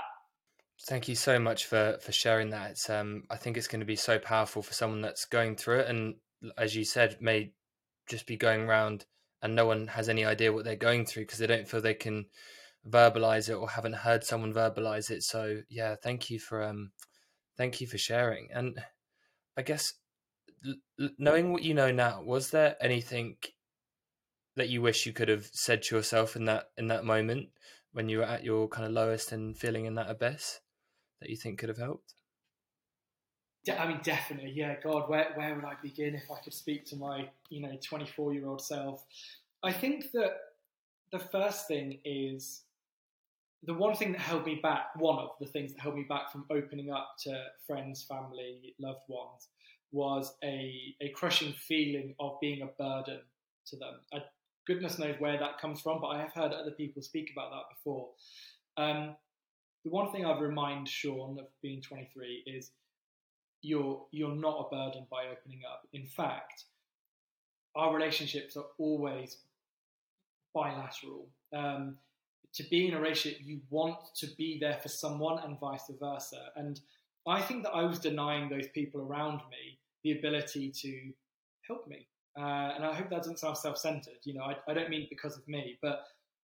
[0.87, 2.89] Thank you so much for for sharing that.
[2.89, 5.89] Um I think it's going to be so powerful for someone that's going through it
[5.89, 6.15] and
[6.57, 7.51] as you said, may
[8.07, 9.05] just be going around
[9.41, 11.93] and no one has any idea what they're going through because they don't feel they
[11.93, 12.27] can
[12.87, 15.21] verbalize it or haven't heard someone verbalize it.
[15.23, 16.91] So yeah, thank you for um,
[17.57, 18.47] thank you for sharing.
[18.53, 18.79] And
[19.57, 19.93] I guess
[20.65, 23.37] l- knowing what you know now, was there anything
[24.55, 27.49] that you wish you could have said to yourself in that in that moment
[27.91, 30.59] when you were at your kind of lowest and feeling in that abyss
[31.21, 32.13] that you think could have helped?
[33.77, 34.75] I mean, definitely, yeah.
[34.81, 38.33] God, where where would I begin if I could speak to my you know 24
[38.33, 39.05] year old self?
[39.63, 40.37] I think that
[41.11, 42.63] the first thing is
[43.63, 44.95] the one thing that held me back.
[44.95, 49.03] One of the things that held me back from opening up to friends, family, loved
[49.07, 49.49] ones
[49.91, 53.21] was a a crushing feeling of being a burden
[53.67, 53.99] to them.
[54.13, 54.19] I,
[54.67, 57.75] goodness knows where that comes from, but I have heard other people speak about that
[57.75, 58.09] before.
[58.77, 59.15] Um,
[59.83, 62.71] the one thing I'd remind Sean of being 23 is
[63.61, 65.87] you're you're not a burden by opening up.
[65.91, 66.65] In fact,
[67.75, 69.37] our relationships are always
[70.53, 71.27] bilateral.
[71.53, 71.97] Um,
[72.53, 76.49] to be in a relationship, you want to be there for someone, and vice versa.
[76.55, 76.79] And
[77.27, 81.11] I think that I was denying those people around me the ability to
[81.67, 82.07] help me.
[82.37, 84.19] Uh, and I hope that doesn't sound self-centered.
[84.23, 86.03] You know, I, I don't mean because of me, but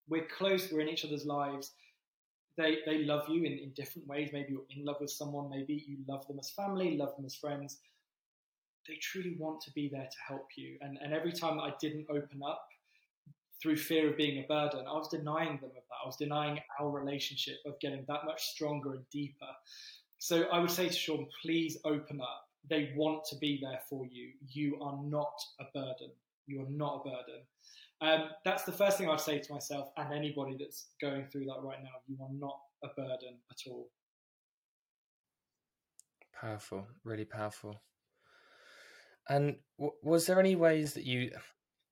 [0.09, 0.71] we're close.
[0.71, 1.71] We're in each other's lives
[2.57, 4.29] they they love you in, in different ways.
[4.31, 7.35] Maybe you're in love with someone, maybe you love them as family, love them as
[7.35, 7.79] friends.
[8.87, 10.77] They truly want to be there to help you.
[10.81, 12.67] And and every time I didn't open up
[13.65, 16.03] through fear of being a burden, I was denying them of that.
[16.03, 19.47] I was denying our relationship of getting that much stronger and deeper.
[20.19, 22.43] So I would say to Sean, please open up.
[22.69, 24.33] They want to be there for you.
[24.47, 26.11] You are not a burden.
[26.45, 27.41] You are not a burden.
[28.01, 31.63] Um, that's the first thing I'd say to myself and anybody that's going through that
[31.63, 31.89] right now.
[32.05, 33.89] You are not a burden at all.
[36.39, 37.81] Powerful, really powerful.
[39.27, 41.31] And w- was there any ways that you,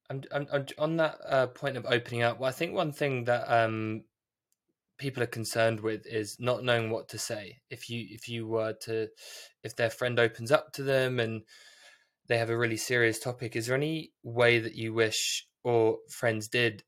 [0.10, 2.39] I'm, I'm, I'm on that uh, point of opening up?
[2.39, 4.04] Well, I think one thing that um,
[4.98, 7.62] people are concerned with is not knowing what to say.
[7.70, 9.08] If you if you were to,
[9.63, 11.42] if their friend opens up to them and
[12.28, 16.48] they have a really serious topic, is there any way that you wish or friends
[16.48, 16.84] did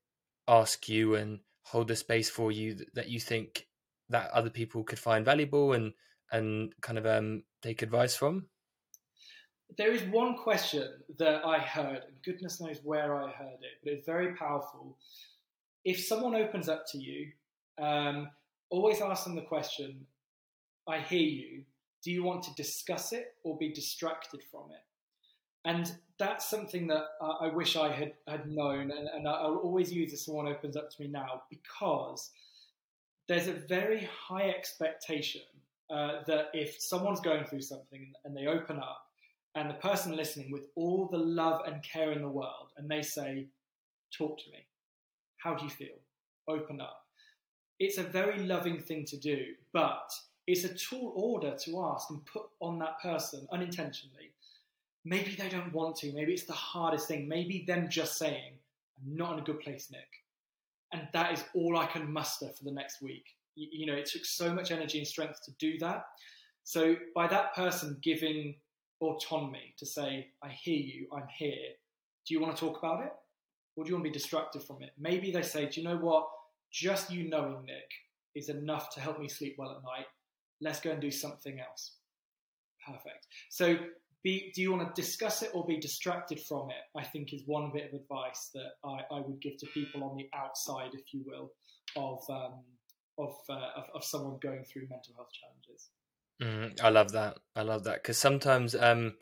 [0.48, 3.68] ask you and hold the space for you that, that you think
[4.10, 5.94] that other people could find valuable and
[6.32, 8.48] and kind of um, take advice from?
[9.78, 13.94] There is one question that I heard, and goodness knows where I heard it, but
[13.94, 14.98] it's very powerful.
[15.84, 17.32] If someone opens up to you,
[17.78, 18.30] um,
[18.70, 20.06] always ask them the question
[20.88, 21.64] I hear you.
[22.04, 24.84] Do you want to discuss it or be distracted from it?
[25.66, 30.14] And that's something that I wish I had, had known, and, and I'll always use
[30.14, 32.32] if someone opens up to me now because
[33.28, 35.42] there's a very high expectation
[35.90, 39.05] uh, that if someone's going through something and they open up,
[39.56, 43.02] and the person listening with all the love and care in the world, and they
[43.02, 43.48] say,
[44.16, 44.66] Talk to me.
[45.38, 45.98] How do you feel?
[46.48, 47.02] Open up.
[47.80, 50.12] It's a very loving thing to do, but
[50.48, 54.32] it's a tall order to ask and put on that person unintentionally.
[55.04, 56.14] Maybe they don't want to.
[56.14, 57.28] Maybe it's the hardest thing.
[57.28, 58.54] Maybe them just saying,
[58.98, 60.08] I'm not in a good place, Nick.
[60.94, 63.26] And that is all I can muster for the next week.
[63.56, 66.06] You, know, it took so much energy and strength to do that.
[66.64, 68.56] So by that person giving
[69.02, 71.74] autonomy to say, I hear you, I'm here,
[72.28, 73.12] do you want to talk about it?
[73.76, 74.92] Or do you want to be distracted from it?
[74.98, 76.28] Maybe they say, Do you know what?
[76.72, 77.92] Just you knowing Nick
[78.36, 80.06] is enough to help me sleep well at night.
[80.62, 81.98] Let's go and do something else.
[82.86, 83.28] Perfect.
[83.50, 83.78] So
[84.24, 86.98] be, do you want to discuss it or be distracted from it?
[87.00, 90.16] I think is one bit of advice that I, I would give to people on
[90.16, 91.52] the outside, if you will,
[91.96, 92.64] of um,
[93.18, 95.90] of, uh, of, of someone going through mental health challenges.
[96.42, 97.38] Mm, I love that.
[97.56, 99.16] I love that because sometimes, um,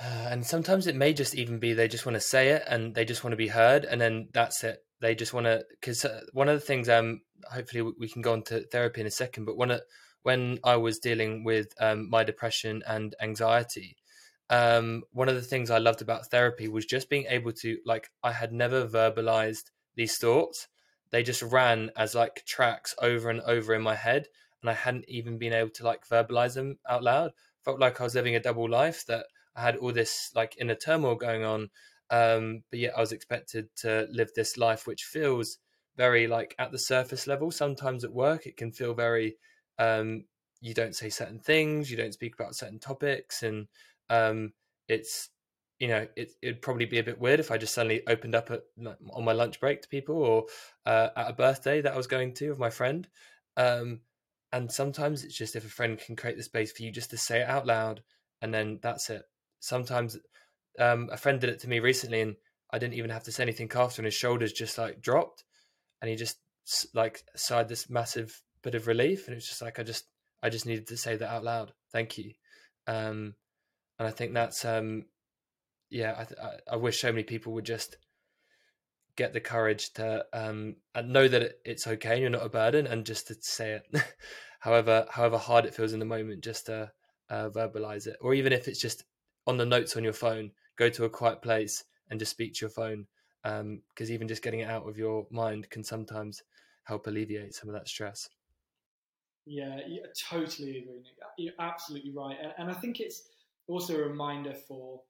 [0.00, 2.94] uh, and sometimes it may just even be they just want to say it and
[2.94, 4.84] they just want to be heard, and then that's it.
[5.00, 8.32] They just want to because uh, one of the things, um, hopefully we can go
[8.32, 9.80] on to therapy in a second, but one of
[10.22, 13.96] when I was dealing with um, my depression and anxiety,
[14.50, 18.10] um, one of the things I loved about therapy was just being able to like
[18.22, 20.68] I had never verbalized these thoughts.
[21.10, 24.28] They just ran as like tracks over and over in my head,
[24.62, 27.32] and I hadn't even been able to like verbalize them out loud.
[27.64, 30.74] Felt like I was living a double life that I had all this like inner
[30.74, 31.70] turmoil going on,
[32.10, 35.58] um, but yet I was expected to live this life which feels
[35.96, 37.50] very like at the surface level.
[37.50, 39.36] Sometimes at work, it can feel very
[39.78, 40.24] um,
[40.60, 43.66] you don't say certain things, you don't speak about certain topics, and
[44.08, 44.52] um,
[44.88, 45.30] it's
[45.78, 48.50] you know it, it'd probably be a bit weird if I just suddenly opened up
[48.50, 48.62] at,
[49.12, 50.46] on my lunch break to people or
[50.86, 53.08] uh, at a birthday that I was going to of my friend.
[53.56, 54.00] Um,
[54.52, 57.16] and sometimes it's just if a friend can create the space for you just to
[57.16, 58.02] say it out loud,
[58.42, 59.22] and then that's it.
[59.60, 60.18] Sometimes
[60.78, 62.36] um, a friend did it to me recently, and
[62.70, 65.44] I didn't even have to say anything after, and his shoulders just like dropped,
[66.00, 66.38] and he just
[66.94, 70.04] like sighed this massive bit of relief, and it's just like I just
[70.42, 71.72] I just needed to say that out loud.
[71.92, 72.32] Thank you,
[72.86, 73.34] um,
[73.98, 75.04] and I think that's um,
[75.90, 76.14] yeah.
[76.18, 77.96] I, th- I wish so many people would just
[79.20, 83.04] get the courage to um, know that it's okay and you're not a burden, and
[83.04, 84.02] just to say it,
[84.60, 86.90] however however hard it feels in the moment, just to
[87.28, 89.04] uh, verbalize it, or even if it's just
[89.46, 92.62] on the notes on your phone, go to a quiet place and just speak to
[92.62, 93.06] your phone,
[93.42, 93.60] because
[94.08, 96.42] um, even just getting it out of your mind can sometimes
[96.84, 98.26] help alleviate some of that stress.
[99.44, 101.02] Yeah, yeah totally agree.
[101.36, 103.24] You're absolutely right, and, and I think it's
[103.68, 105.02] also a reminder for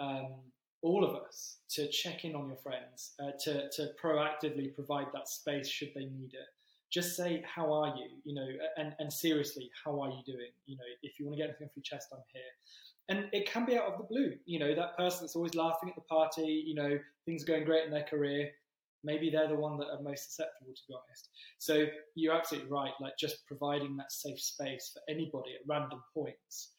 [0.00, 0.40] um,
[0.84, 5.28] all of us to check in on your friends, uh, to to proactively provide that
[5.28, 6.48] space should they need it.
[6.92, 10.52] Just say, "How are you?" You know, and and seriously, how are you doing?
[10.66, 12.42] You know, if you want to get anything off your chest, I'm here.
[13.08, 14.38] And it can be out of the blue.
[14.46, 16.64] You know, that person that's always laughing at the party.
[16.66, 18.50] You know, things are going great in their career
[19.04, 22.92] maybe they're the one that are most susceptible to be honest so you're absolutely right
[23.00, 26.73] like just providing that safe space for anybody at random points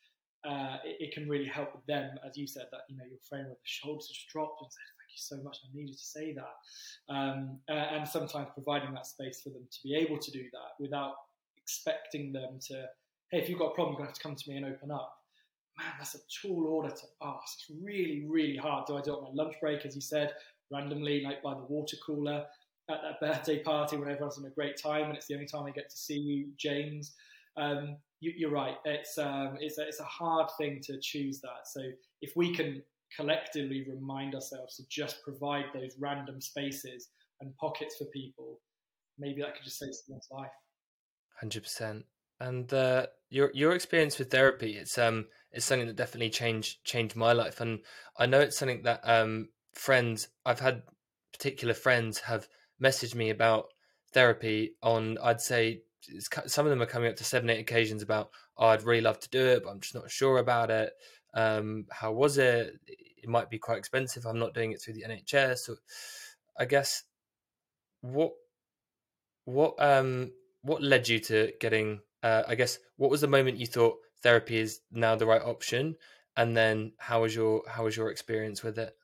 [0.47, 3.47] uh, it, it, can really help them as you said that you know your friend
[3.49, 6.33] with the shoulders just dropped and said thank you so much i needed to say
[6.33, 10.43] that um, uh, and sometimes providing that space for them to be able to do
[10.51, 11.13] that without
[11.57, 12.85] expecting them to
[13.31, 14.91] hey if you've got a problem you're to have to come to me and open
[14.91, 15.17] up
[15.77, 17.59] man, that's a tall order to ask.
[17.59, 18.85] It's really, really hard.
[18.87, 20.31] Do I do it on my lunch break, as you said?
[20.71, 22.45] randomly, like by the water cooler
[22.89, 25.65] at that birthday party when everyone's having a great time and it's the only time
[25.65, 27.13] I get to see you, James.
[27.57, 27.97] Um,
[28.35, 28.75] you, are right.
[28.85, 31.67] It's um, it's a, it's a hard thing to choose that.
[31.67, 31.81] So
[32.21, 32.81] if we can
[33.15, 37.09] collectively remind ourselves to just provide those random spaces
[37.41, 38.59] and pockets for people,
[39.17, 40.51] maybe that could just save someone's life.
[41.39, 42.05] Hundred percent.
[42.39, 47.15] And uh, your your experience with therapy, it's um, it's something that definitely changed changed
[47.15, 47.79] my life, and
[48.17, 50.83] I know it's something that um, friends I've had
[51.31, 52.47] particular friends have
[52.81, 53.67] messaged me about
[54.13, 55.81] therapy on I'd say
[56.29, 59.19] some of them are coming up to seven eight occasions about oh, I'd really love
[59.21, 60.91] to do it but I'm just not sure about it
[61.33, 65.05] um, how was it it might be quite expensive I'm not doing it through the
[65.07, 65.75] NHS so
[66.57, 67.03] I guess
[68.01, 68.33] what
[69.45, 70.31] what um
[70.65, 72.01] what led you to getting?
[72.23, 75.95] Uh, I guess what was the moment you thought therapy is now the right option,
[76.35, 78.95] and then how was your how was your experience with it?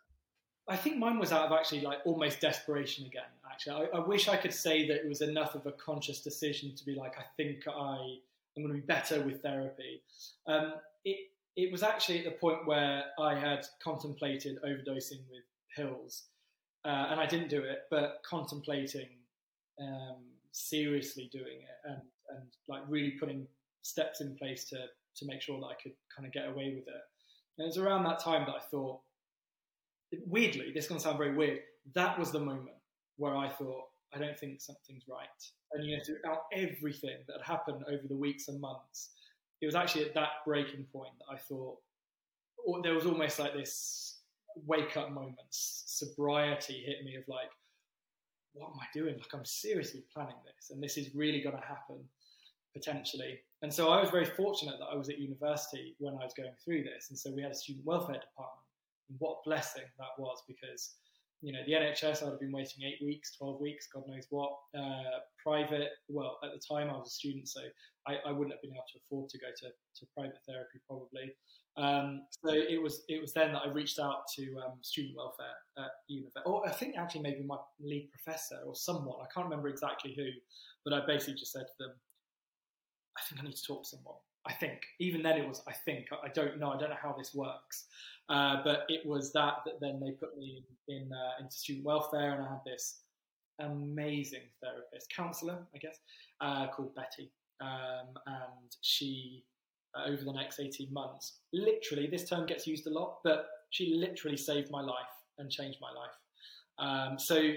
[0.68, 3.24] I think mine was out of actually like almost desperation again.
[3.67, 6.86] I, I, wish I could say that it was enough of a conscious decision to
[6.86, 7.97] be like, I think I
[8.58, 10.02] am going to be better with therapy.
[10.47, 10.74] Um,
[11.06, 11.17] it
[11.58, 15.43] it was actually at the point where I had contemplated overdosing with
[15.76, 16.24] pills,
[16.86, 19.10] uh, and I didn't do it, but contemplating
[19.82, 20.17] um,
[20.54, 23.47] seriously doing it and and like really putting
[23.82, 24.78] steps in place to
[25.15, 27.04] to make sure that I could kind of get away with it.
[27.58, 29.02] And it was around that time that I thought,
[30.26, 31.60] weirdly, this is going to sound very weird.
[31.95, 32.78] That was the moment
[33.22, 35.28] where I thought, I don't think something's right.
[35.74, 39.12] And you know, throughout everything that had happened over the weeks and months,
[39.62, 41.78] it was actually at that breaking point that I thought,
[42.66, 44.22] or there was almost like this
[44.66, 47.52] wake up moment, sobriety hit me of like,
[48.54, 49.16] what am I doing?
[49.18, 52.00] Like, I'm seriously planning this, and this is really going to happen
[52.74, 53.40] potentially.
[53.62, 56.56] And so I was very fortunate that I was at university when I was going
[56.64, 57.10] through this.
[57.10, 58.68] And so we had a student welfare department.
[59.10, 60.96] And what a blessing that was because,
[61.42, 64.52] you know, the NHS, I'd have been waiting eight weeks, 12 weeks, God knows what.
[64.78, 67.62] Uh, private, well, at the time I was a student, so
[68.08, 71.34] I, I, wouldn't have been able to afford to go to, to private therapy probably.
[71.78, 75.56] Um, so it was it was then that I reached out to um, student welfare
[75.78, 79.70] at university, or I think actually maybe my lead professor or someone, I can't remember
[79.70, 80.28] exactly who,
[80.84, 81.92] but I basically just said to them,
[83.18, 84.16] I think I need to talk to someone.
[84.48, 87.16] I think even then it was I think I don't know I don't know how
[87.18, 87.86] this works,
[88.30, 92.34] uh, but it was that that then they put me in, uh, into student welfare
[92.34, 93.02] and I had this
[93.60, 96.00] amazing therapist counselor I guess
[96.40, 97.32] uh, called Betty.
[97.62, 99.46] Um, and she
[99.94, 103.94] uh, over the next 18 months literally this term gets used a lot but she
[103.94, 104.96] literally saved my life
[105.38, 106.16] and changed my life.
[106.80, 107.54] Um, so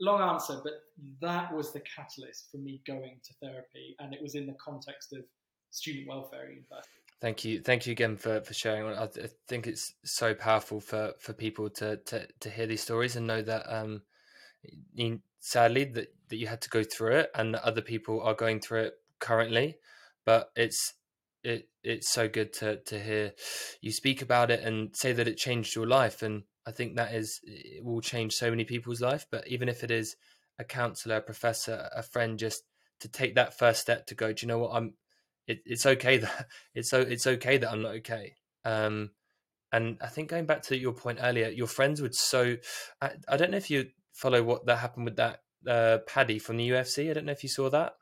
[0.00, 0.74] long answer, but
[1.20, 5.12] that was the catalyst for me going to therapy, and it was in the context
[5.12, 5.20] of
[5.70, 6.88] student welfare university.
[7.20, 8.96] Thank you, thank you again for, for sharing.
[8.96, 9.08] I
[9.48, 13.42] think it's so powerful for, for people to, to, to hear these stories and know
[13.42, 14.02] that um,
[15.40, 18.82] sadly that, that you had to go through it, and other people are going through
[18.82, 19.78] it currently.
[20.24, 20.94] But it's
[21.42, 23.32] it it's so good to to hear
[23.80, 27.14] you speak about it and say that it changed your life and I think that
[27.14, 29.26] is it will change so many people's life.
[29.30, 30.16] But even if it is
[30.58, 32.64] a counselor, a professor, a friend, just
[33.00, 34.72] to take that first step to go, do you know what?
[34.74, 34.92] I'm.
[35.48, 38.34] It, it's okay that it's it's okay that I'm not okay.
[38.64, 39.10] Um,
[39.72, 42.56] and I think going back to your point earlier, your friends would so.
[43.02, 46.58] I, I don't know if you follow what that happened with that uh, Paddy from
[46.58, 47.10] the UFC.
[47.10, 47.94] I don't know if you saw that.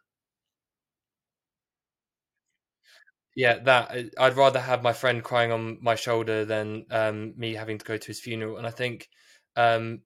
[3.34, 7.76] Yeah, that I'd rather have my friend crying on my shoulder than um, me having
[7.78, 8.56] to go to his funeral.
[8.56, 9.08] And I think
[9.56, 10.00] um,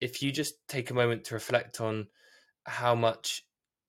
[0.00, 2.08] if you just take a moment to reflect on
[2.64, 3.44] how much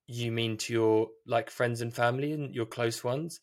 [0.07, 3.39] you mean to your like friends and family and your close ones,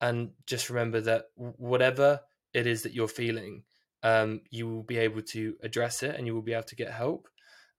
[0.00, 2.20] and just remember that whatever
[2.52, 3.62] it is that you're feeling,
[4.02, 6.90] um, you will be able to address it and you will be able to get
[6.90, 7.28] help.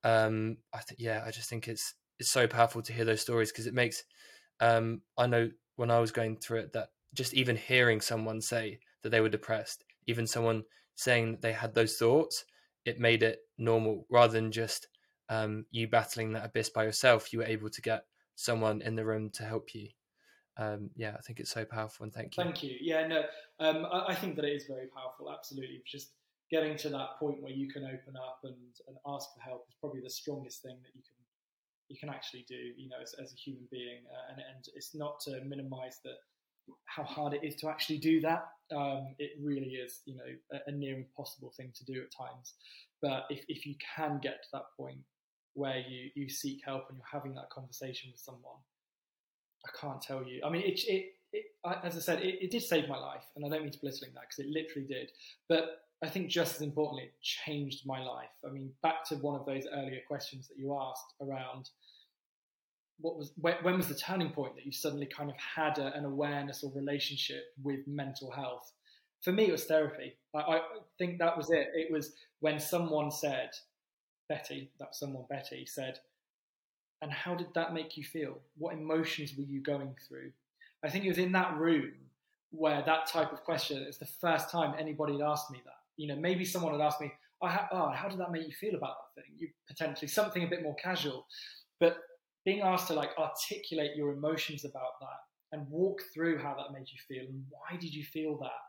[0.03, 3.51] Um, I think, yeah, I just think it's it's so powerful to hear those stories
[3.51, 4.03] because it makes.
[4.59, 8.79] Um, I know when I was going through it that just even hearing someone say
[9.03, 10.63] that they were depressed, even someone
[10.95, 12.45] saying that they had those thoughts,
[12.85, 14.87] it made it normal rather than just
[15.29, 17.31] um, you battling that abyss by yourself.
[17.31, 18.05] You were able to get
[18.37, 19.89] someone in the room to help you.
[20.57, 22.43] Um, yeah, I think it's so powerful, and thank you.
[22.43, 22.77] Thank you.
[22.79, 23.23] Yeah, no,
[23.59, 25.31] um, I, I, think that it is very powerful.
[25.31, 26.13] Absolutely, just
[26.49, 28.55] getting to that point where you can open up and,
[28.87, 31.19] and ask for help is probably the strongest thing that you can
[31.89, 32.73] you can actually do.
[32.75, 36.17] You know, as, as a human being, uh, and and it's not to minimise that
[36.85, 38.45] how hard it is to actually do that.
[38.75, 42.55] Um, it really is, you know, a, a, near impossible thing to do at times.
[43.01, 44.99] But if, if you can get to that point
[45.57, 48.61] where you, you seek help and you're having that conversation with someone,
[49.65, 50.41] I can't tell you.
[50.45, 51.45] I mean, it, it, it
[51.83, 54.11] as I said, it, it, did save my life, and I don't mean to belittling
[54.13, 55.11] that because it literally did.
[55.49, 58.29] But I think just as importantly, it changed my life.
[58.47, 61.69] I mean, back to one of those earlier questions that you asked around
[62.99, 65.93] what was when, when, was the turning point that you suddenly kind of had a,
[65.95, 68.71] an awareness or relationship with mental health?
[69.23, 70.13] For me, it was therapy.
[70.35, 70.59] I, I,
[70.97, 71.69] think that was it.
[71.73, 73.49] It was when someone said,
[74.29, 75.99] Betty, that someone Betty said,
[77.01, 78.39] and how did that make you feel?
[78.57, 80.31] What emotions were you going through?
[80.83, 81.93] I think it was in that room
[82.51, 83.83] where that type of question.
[83.83, 85.73] It's the first time anybody had asked me that.
[85.97, 87.11] You know, maybe someone had asked me,
[87.41, 90.43] "Oh, how, oh, how did that make you feel about that thing?" You potentially something
[90.43, 91.27] a bit more casual,
[91.79, 91.97] but
[92.45, 95.19] being asked to like articulate your emotions about that
[95.51, 98.61] and walk through how that made you feel and why did you feel that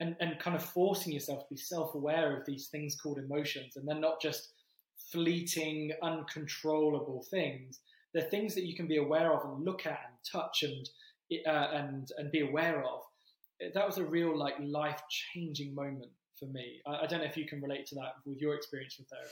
[0.00, 3.86] and and kind of forcing yourself to be self-aware of these things called emotions and
[3.86, 4.54] then not just
[5.10, 7.80] fleeting uncontrollable things
[8.14, 10.88] they're things that you can be aware of and look at and touch and
[11.46, 13.00] uh, and and be aware of.
[13.74, 16.80] That was a real like life changing moment for me.
[16.86, 19.30] I, I, don't know if you can relate to that with your experience with therapy.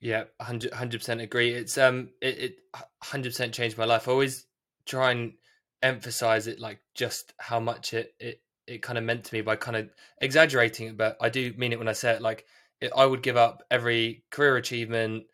[0.00, 1.52] Yeah, 100 percent agree.
[1.52, 2.56] It's um, it
[3.02, 4.08] hundred percent changed my life.
[4.08, 4.46] I always
[4.86, 5.34] try and
[5.82, 9.54] emphasize it, like just how much it it it kind of meant to me by
[9.54, 9.88] kind of
[10.20, 12.22] exaggerating it, but I do mean it when I say it.
[12.22, 12.44] Like
[12.96, 15.24] I would give up every career achievement,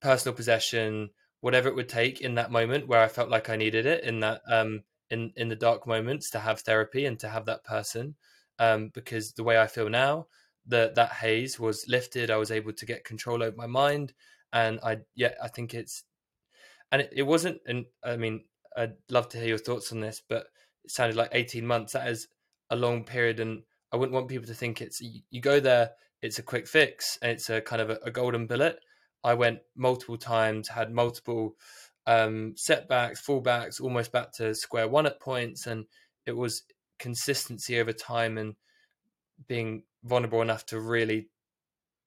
[0.00, 3.86] personal possession, whatever it would take in that moment where I felt like I needed
[3.86, 7.46] it in that um in in the dark moments to have therapy and to have
[7.46, 8.14] that person
[8.58, 10.26] um because the way I feel now
[10.66, 14.12] that that haze was lifted I was able to get control over my mind
[14.52, 16.04] and I yeah I think it's
[16.92, 18.44] and it, it wasn't and I mean
[18.76, 20.46] I'd love to hear your thoughts on this but
[20.84, 22.28] it sounded like 18 months that is
[22.70, 25.92] a long period and I wouldn't want people to think it's you go there
[26.22, 28.78] it's a quick fix and it's a kind of a, a golden bullet
[29.22, 31.56] I went multiple times, had multiple
[32.06, 35.84] um, setbacks, fallbacks, almost back to square one at points, and
[36.26, 36.62] it was
[36.98, 38.54] consistency over time and
[39.46, 41.28] being vulnerable enough to really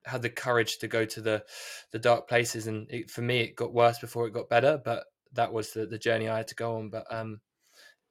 [0.06, 1.44] have the courage to go to the
[1.92, 2.68] the dark places.
[2.68, 5.86] And it, for me, it got worse before it got better, but that was the
[5.86, 6.90] the journey I had to go on.
[6.90, 7.42] But um,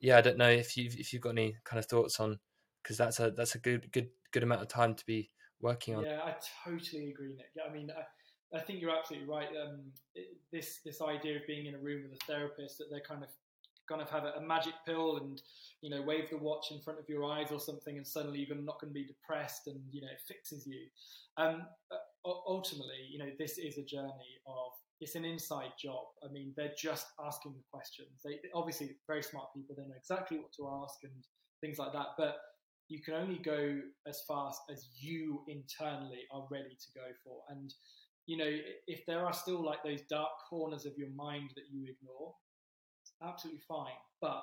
[0.00, 2.38] yeah, I don't know if you if you've got any kind of thoughts on
[2.82, 5.30] because that's a that's a good good good amount of time to be
[5.62, 6.04] working on.
[6.04, 6.34] Yeah, I
[6.64, 7.52] totally agree, Nick.
[7.68, 7.90] I mean.
[7.90, 8.02] I,
[8.54, 9.48] I think you're absolutely right.
[9.48, 9.80] Um,
[10.52, 13.30] this this idea of being in a room with a therapist that they're kind of
[13.88, 15.42] kind of have a, a, magic pill and
[15.80, 18.56] you know wave the watch in front of your eyes or something, and suddenly you're
[18.56, 20.80] not going to be depressed, and you know it fixes you.
[21.36, 21.62] Um,
[22.24, 26.04] ultimately, you know this is a journey of it's an inside job.
[26.22, 28.20] I mean, they're just asking the questions.
[28.24, 29.74] They obviously very smart people.
[29.76, 31.12] They know exactly what to ask and
[31.60, 32.36] things like that, but
[32.92, 37.72] you can only go as fast as you internally are ready to go for and
[38.26, 38.50] you know,
[38.86, 42.34] if there are still like those dark corners of your mind that you ignore,
[43.02, 43.98] it's absolutely fine.
[44.20, 44.42] But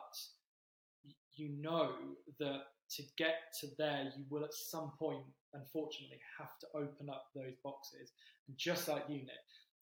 [1.36, 1.92] you know
[2.40, 2.60] that
[2.96, 5.24] to get to there, you will at some point,
[5.54, 8.12] unfortunately, have to open up those boxes.
[8.48, 9.28] And just like Nick,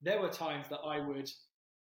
[0.01, 1.29] there were times that I would,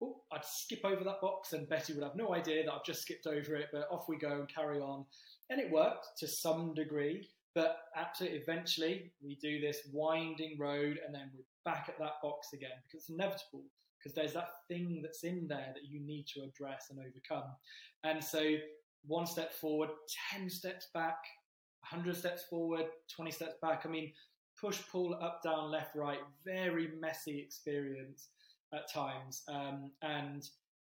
[0.00, 3.02] oh, I'd skip over that box, and Betty would have no idea that I've just
[3.02, 5.06] skipped over it, but off we go and carry on.
[5.50, 7.28] And it worked to some degree.
[7.54, 12.48] But absolutely, eventually, we do this winding road, and then we're back at that box
[12.52, 13.64] again because it's inevitable.
[13.98, 17.50] Because there's that thing that's in there that you need to address and overcome.
[18.04, 18.56] And so,
[19.06, 19.88] one step forward,
[20.32, 21.16] 10 steps back,
[21.90, 23.86] 100 steps forward, 20 steps back.
[23.86, 24.12] I mean,
[24.60, 28.28] push, pull, up, down, left, right, very messy experience
[28.74, 29.42] at times.
[29.48, 30.46] Um, and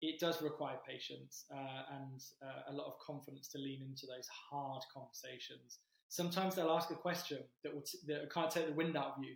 [0.02, 4.28] it does require patience uh, and uh, a lot of confidence to lean into those
[4.50, 5.78] hard conversations
[6.12, 9.24] sometimes they'll ask a question that will t- that can't take the wind out of
[9.24, 9.34] you.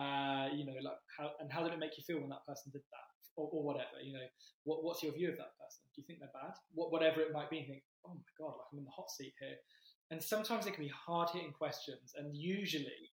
[0.00, 2.70] Uh, you know, like how and how did it make you feel when that person
[2.72, 4.00] did that, or, or, whatever.
[4.02, 4.26] You know,
[4.64, 5.82] what, what's your view of that person?
[5.92, 6.54] Do you think they're bad?
[6.72, 9.10] What, whatever it might be, you think, oh my god, like I'm in the hot
[9.10, 9.58] seat here.
[10.10, 13.10] And sometimes it can be hard hitting questions, and usually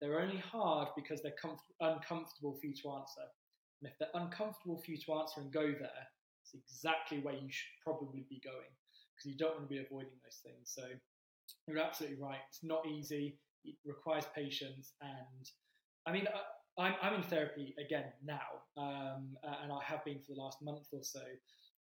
[0.00, 3.26] they're only hard because they're comf- uncomfortable for you to answer.
[3.80, 6.04] And if they're uncomfortable for you to answer and go there,
[6.54, 8.72] it's exactly where you should probably be going
[9.14, 10.70] because you don't want to be avoiding those things.
[10.70, 10.82] So
[11.66, 12.38] you're absolutely right.
[12.48, 13.38] It's not easy.
[13.64, 14.92] It requires patience.
[15.00, 15.44] And
[16.06, 16.28] I mean,
[16.78, 20.58] I, am I'm in therapy again now, um, and I have been for the last
[20.62, 21.20] month or so.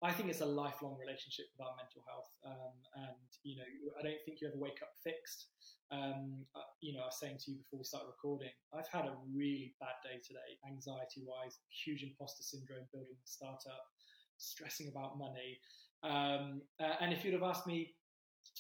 [0.04, 2.28] I think it's a lifelong relationship with our mental health.
[2.44, 2.76] Um,
[3.08, 5.48] and, you know, I don't think you ever wake up fixed.
[5.96, 9.08] Um, uh, you know, I was saying to you before we started recording, I've had
[9.08, 13.93] a really bad day today, anxiety wise, huge imposter syndrome building a startup,
[14.44, 15.60] stressing about money.
[16.04, 17.94] Um, uh, and if you'd have asked me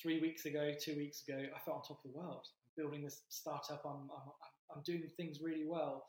[0.02, 2.46] three weeks ago, two weeks ago, I felt on top of the world.
[2.76, 4.32] Building this startup, I'm, I'm,
[4.76, 6.06] I'm doing things really well.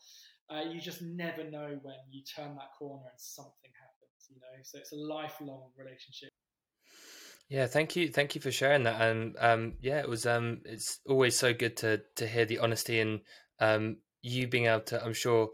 [0.49, 4.63] Uh, you just never know when you turn that corner and something happens, you know.
[4.63, 6.29] So it's a lifelong relationship.
[7.49, 9.01] Yeah, thank you, thank you for sharing that.
[9.01, 10.25] And um, yeah, it was.
[10.25, 13.21] Um, it's always so good to to hear the honesty and
[13.59, 15.03] um, you being able to.
[15.03, 15.49] I'm sure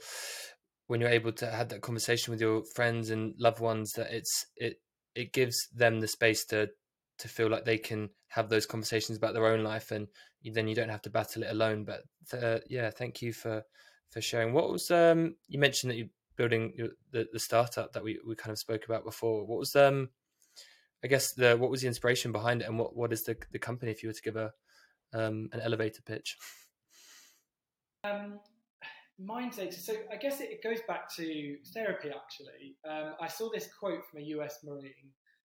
[0.92, 4.46] when you're able to have that conversation with your friends and loved ones, that it's
[4.58, 4.82] it
[5.16, 6.68] it gives them the space to
[7.20, 10.10] to feel like they can have those conversations about their own life and
[10.44, 11.86] then you don't have to battle it alone.
[11.86, 12.02] But
[12.38, 13.64] uh, yeah thank you for
[14.10, 14.52] for sharing.
[14.52, 18.36] What was um you mentioned that you're building your, the, the startup that we, we
[18.36, 19.46] kind of spoke about before.
[19.46, 20.10] What was um
[21.06, 23.60] i guess the what was the inspiration behind it and what what is the the
[23.60, 24.52] company if you were to give a
[25.14, 26.36] um an elevator pitch?
[28.04, 28.42] Um
[29.24, 29.80] mind data.
[29.80, 32.76] So i guess it, it goes back to therapy actually.
[32.90, 35.12] Um, i saw this quote from a us marine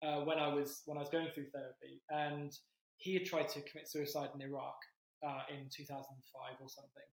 [0.02, 2.52] uh, when I was when I was going through therapy, and
[2.96, 4.76] he had tried to commit suicide in Iraq
[5.26, 7.08] uh, in 2005 or something,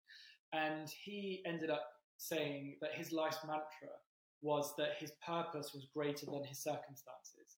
[0.53, 1.85] and he ended up
[2.17, 3.93] saying that his life's mantra
[4.41, 7.57] was that his purpose was greater than his circumstances.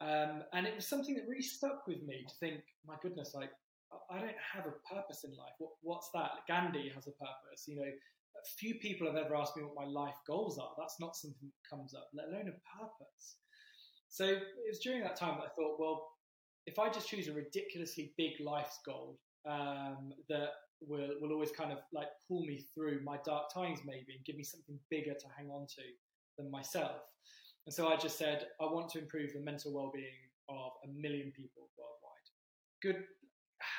[0.00, 3.50] Um, and it was something that really stuck with me to think, my goodness, like
[4.10, 5.54] I don't have a purpose in life.
[5.58, 6.30] What, what's that?
[6.46, 7.66] Gandhi has a purpose.
[7.66, 7.90] You know,
[8.58, 10.70] few people have ever asked me what my life goals are.
[10.78, 13.36] That's not something that comes up, let alone a purpose.
[14.08, 16.08] So it was during that time that I thought, well,
[16.66, 19.18] if I just choose a ridiculously big life's goal
[19.48, 24.14] um, that will will always kind of like pull me through my dark times, maybe,
[24.16, 25.82] and give me something bigger to hang on to
[26.38, 27.02] than myself.
[27.66, 31.32] And so I just said, I want to improve the mental well-being of a million
[31.36, 32.28] people worldwide.
[32.82, 33.04] Good.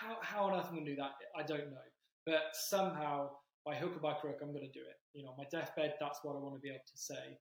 [0.02, 1.12] How, how on earth I'm going to do that?
[1.38, 1.88] I don't know.
[2.26, 3.30] But somehow
[3.66, 4.98] by hook or by crook, I'm going to do it.
[5.14, 7.38] You know, my deathbed, that's what I want to be able to say.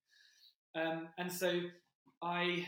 [0.75, 1.61] Um, and so
[2.23, 2.67] I,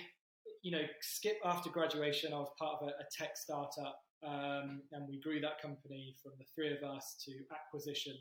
[0.63, 5.07] you know, skip after graduation, I was part of a, a tech startup, um, and
[5.09, 8.15] we grew that company from the three of us to acquisition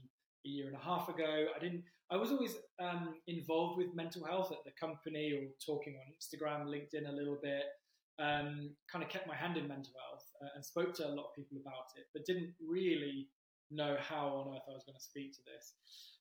[0.45, 1.45] a year and a half ago.
[1.55, 1.83] I didn't.
[2.11, 6.65] I was always um, involved with mental health at the company or talking on Instagram,
[6.65, 7.63] LinkedIn a little bit.
[8.19, 10.10] Um, kind of kept my hand in mental health
[10.55, 13.27] and spoke to a lot of people about it, but didn't really
[13.69, 15.73] know how on earth I was going to speak to this.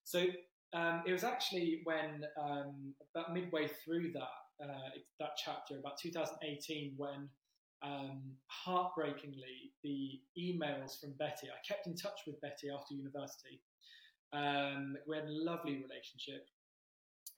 [0.05, 0.27] So
[0.73, 6.95] um, it was actually when um, about midway through that uh, that chapter, about 2018,
[6.97, 7.29] when
[7.83, 11.49] um, heartbreakingly the emails from Betty.
[11.49, 13.63] I kept in touch with Betty after university.
[14.33, 16.47] Um, we had a lovely relationship,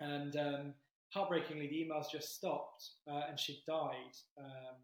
[0.01, 0.75] and um,
[1.15, 4.77] heartbreakingly the emails just stopped, uh, and she died um,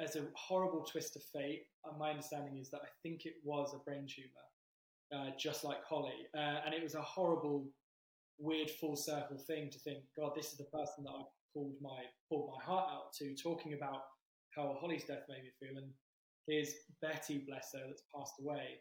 [0.00, 1.62] as a horrible twist of fate.
[1.84, 5.84] Uh, my understanding is that I think it was a brain tumor, uh, just like
[5.84, 7.66] Holly, uh, and it was a horrible,
[8.38, 11.22] weird full circle thing to think, God, this is the person that I
[11.54, 14.02] pulled my pulled my heart out to, talking about
[14.54, 15.90] how Holly's death made me feel, and
[16.46, 18.80] here's Betty, bless her, that's passed away,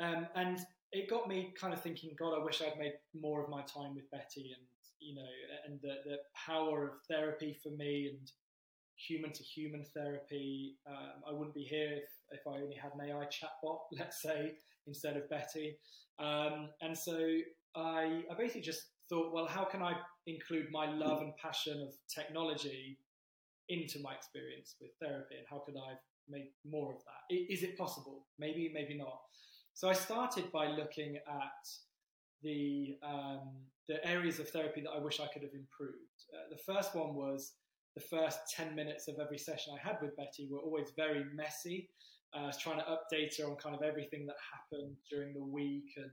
[0.00, 0.58] um, and
[0.92, 3.94] it got me kind of thinking, God, I wish I'd made more of my time
[3.94, 4.66] with Betty, and
[5.00, 5.22] you know,
[5.66, 8.30] and the, the power of therapy for me and
[8.96, 10.76] human to human therapy.
[10.88, 14.52] Um, I wouldn't be here if, if I only had an AI chatbot, let's say,
[14.86, 15.76] instead of Betty.
[16.18, 17.18] Um, and so
[17.74, 19.94] I, I basically just thought, well, how can I
[20.26, 22.98] include my love and passion of technology
[23.68, 25.94] into my experience with therapy, and how could I
[26.28, 27.34] make more of that?
[27.34, 28.26] Is it possible?
[28.38, 29.18] Maybe, maybe not.
[29.74, 31.68] So I started by looking at
[32.42, 33.40] the um,
[33.88, 36.18] the areas of therapy that I wish I could have improved.
[36.32, 37.52] Uh, the first one was
[37.96, 41.88] the first 10 minutes of every session I had with Betty were always very messy.
[42.34, 45.42] Uh, I was trying to update her on kind of everything that happened during the
[45.42, 46.10] week and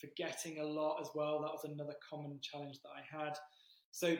[0.00, 1.40] forgetting a lot as well.
[1.40, 3.36] That was another common challenge that I had.
[3.90, 4.16] So,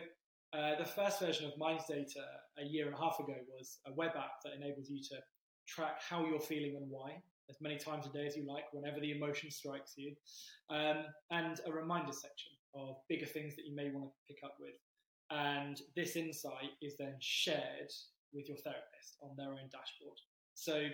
[0.53, 2.25] uh, the first version of Minds Data
[2.59, 5.17] a year and a half ago was a web app that enables you to
[5.67, 9.01] track how you're feeling and why as many times a day as you like, whenever
[9.01, 10.15] the emotion strikes you,
[10.71, 14.57] um, and a reminder section of bigger things that you may want to pick up
[14.61, 14.75] with.
[15.31, 17.93] And this insight is then shared
[18.33, 20.19] with your therapist on their own dashboard.
[20.55, 20.89] So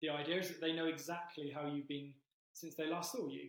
[0.00, 2.12] the idea is that they know exactly how you've been
[2.52, 3.48] since they last saw you.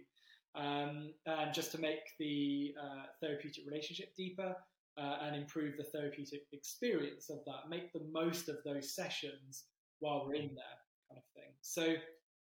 [0.56, 4.56] Um, and just to make the uh, therapeutic relationship deeper
[4.98, 9.66] uh, and improve the therapeutic experience of that, make the most of those sessions
[10.00, 10.78] while we're in there,
[11.10, 11.52] kind of thing.
[11.62, 11.96] So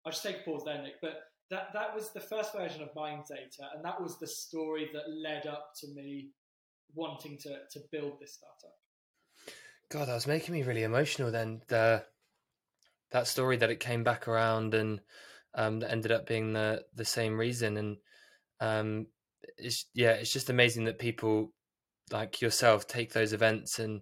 [0.05, 0.95] I'll just take a pause there, Nick.
[1.01, 4.89] But that that was the first version of Minds Data, and that was the story
[4.93, 6.29] that led up to me
[6.95, 8.75] wanting to to build this startup.
[9.89, 11.31] God, that was making me really emotional.
[11.31, 12.03] Then the
[13.11, 14.99] that story that it came back around and
[15.53, 17.97] um, that ended up being the the same reason, and
[18.59, 19.07] um,
[19.57, 21.53] it's yeah, it's just amazing that people
[22.11, 24.01] like yourself take those events and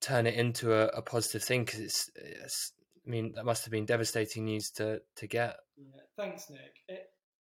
[0.00, 2.72] turn it into a, a positive thing because it's, it's
[3.06, 5.56] I mean, that must have been devastating news to to get.
[5.76, 6.74] Yeah, thanks, Nick.
[6.88, 7.06] It,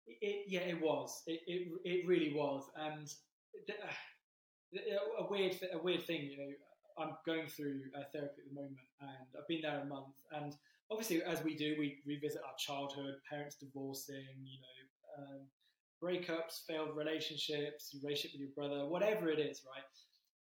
[0.07, 1.23] it, yeah, it was.
[1.27, 2.65] It, it, it really was.
[2.77, 3.07] And
[5.19, 6.53] a weird, a weird thing, you know,
[6.99, 10.15] I'm going through uh, therapy at the moment, and I've been there a month.
[10.33, 10.55] And
[10.91, 15.41] obviously, as we do, we revisit our childhood, parents divorcing, you know, um,
[16.03, 19.83] breakups, failed relationships, relationship with your brother, whatever it is, right?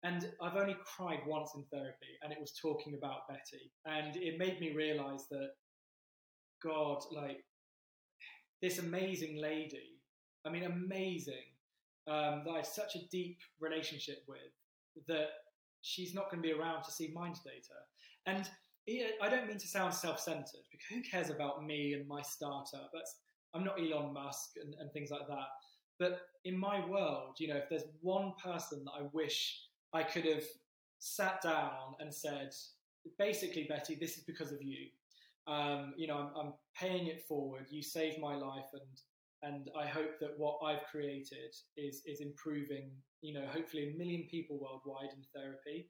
[0.04, 3.72] And I've only cried once in therapy, and it was talking about Betty.
[3.86, 5.52] And it made me realize that,
[6.64, 7.46] God, like,
[8.62, 10.00] this amazing lady,
[10.46, 11.51] I mean, amazing,
[12.08, 15.30] um, that I have such a deep relationship with, that
[15.82, 17.80] she's not going to be around to see Minds Data.
[18.26, 18.50] And
[19.22, 22.90] I don't mean to sound self centered, because who cares about me and my startup?
[22.94, 23.16] That's,
[23.54, 25.48] I'm not Elon Musk and, and things like that.
[26.00, 29.62] But in my world, you know, if there's one person that I wish
[29.94, 30.44] I could have
[31.00, 32.54] sat down and said,
[33.20, 34.88] basically, Betty, this is because of you.
[35.48, 37.66] Um, you know, I'm, I'm, paying it forward.
[37.70, 38.82] You saved my life, and
[39.44, 42.92] and I hope that what I've created is is improving.
[43.22, 45.88] You know, hopefully a million people worldwide in therapy.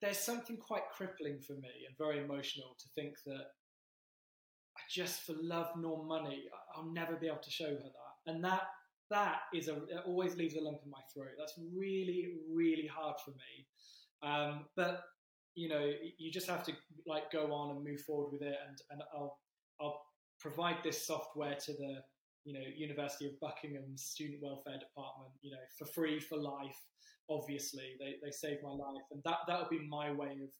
[0.00, 3.46] There's something quite crippling for me and very emotional to think that
[4.76, 8.44] I just for love nor money, I'll never be able to show her that, and
[8.44, 8.62] that
[9.10, 11.34] that is a it always leaves a lump in my throat.
[11.38, 13.66] That's really really hard for me.
[14.22, 15.02] Um, but
[15.54, 16.72] you know, you just have to
[17.06, 19.38] like go on and move forward with it, and and I'll
[19.80, 20.00] I'll
[20.38, 22.02] provide this software to the
[22.44, 26.78] you know University of Buckingham's Student Welfare Department, you know, for free for life.
[27.30, 30.52] Obviously, they they saved my life, and that that would be my way of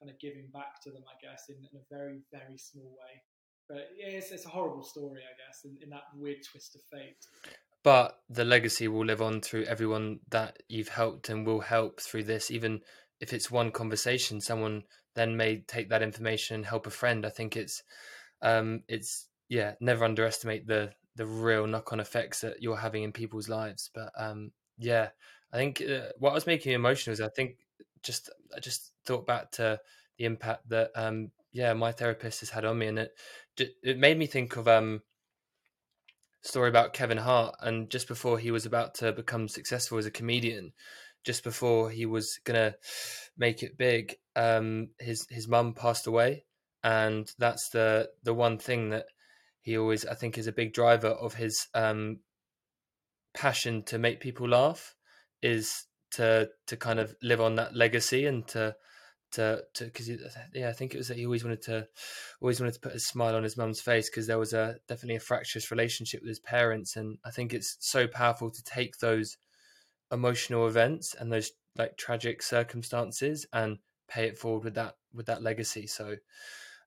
[0.00, 3.22] kind of giving back to them, I guess, in, in a very very small way.
[3.68, 6.80] But yeah, it's, it's a horrible story, I guess, in, in that weird twist of
[6.90, 7.26] fate.
[7.84, 12.24] But the legacy will live on through everyone that you've helped and will help through
[12.24, 12.80] this, even
[13.20, 14.40] if it's one conversation.
[14.40, 14.84] Someone
[15.14, 17.26] then may take that information and help a friend.
[17.26, 17.82] I think it's
[18.42, 23.12] um, it's yeah, never underestimate the the real knock on effects that you're having in
[23.12, 23.90] people's lives.
[23.92, 25.08] But um, yeah,
[25.52, 27.56] I think uh, what was making me emotional is I think
[28.02, 29.80] just I just thought back to
[30.16, 33.12] the impact that um, yeah my therapist has had on me, and it
[33.82, 35.02] it made me think of um
[36.42, 40.10] story about Kevin Hart, and just before he was about to become successful as a
[40.10, 40.72] comedian,
[41.24, 42.74] just before he was gonna
[43.36, 46.44] make it big, um, his his mum passed away,
[46.84, 49.06] and that's the the one thing that
[49.62, 52.20] he always I think is a big driver of his um,
[53.34, 54.94] passion to make people laugh
[55.42, 58.74] is to to kind of live on that legacy and to
[59.30, 60.08] to to because
[60.54, 61.86] yeah I think it was that he always wanted to
[62.40, 65.16] always wanted to put a smile on his mum's face because there was a definitely
[65.16, 66.96] a fractious relationship with his parents.
[66.96, 69.36] And I think it's so powerful to take those
[70.10, 73.78] emotional events and those like tragic circumstances and
[74.08, 75.86] pay it forward with that with that legacy.
[75.86, 76.16] So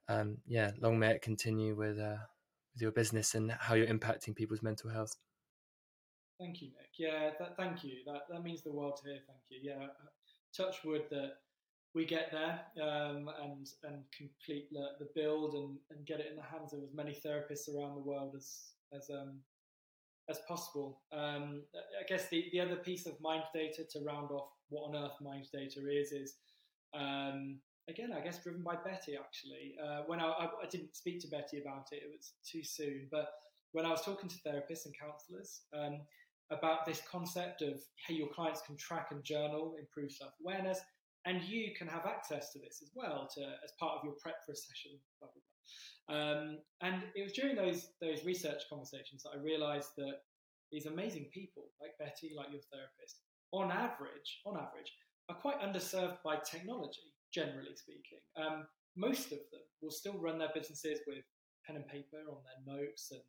[0.09, 2.17] um yeah long may it continue with uh
[2.73, 5.15] with your business and how you're impacting people's mental health?
[6.39, 6.91] Thank you nick.
[6.97, 7.97] Yeah that, thank you.
[8.05, 9.59] That that means the world to hear thank you.
[9.61, 9.87] Yeah
[10.55, 11.33] touch wood that
[11.93, 16.37] we get there um, and and complete the, the build and, and get it in
[16.37, 19.39] the hands of as many therapists around the world as as um,
[20.29, 21.01] as possible.
[21.11, 24.95] Um, I guess the, the other piece of mind data to round off what on
[24.95, 26.35] earth mind data is is
[26.93, 27.59] um,
[27.89, 29.75] again I guess driven by Betty actually.
[29.83, 33.07] Uh, when I, I, I, didn't speak to Betty about it, it was too soon.
[33.11, 33.29] But
[33.71, 36.01] when I was talking to therapists and counsellors um,
[36.51, 40.79] about this concept of hey, your clients can track and journal, improve self awareness
[41.25, 44.43] and you can have access to this as well to as part of your prep
[44.45, 44.91] for a session.
[45.19, 45.51] Blah, blah, blah.
[46.11, 50.21] Um, and it was during those those research conversations that I realised that
[50.71, 53.21] these amazing people like Betty, like your therapist,
[53.51, 54.91] on average, on average,
[55.29, 57.13] are quite underserved by technology.
[57.33, 61.23] Generally speaking, um, most of them will still run their businesses with
[61.65, 63.21] pen and paper on their notes and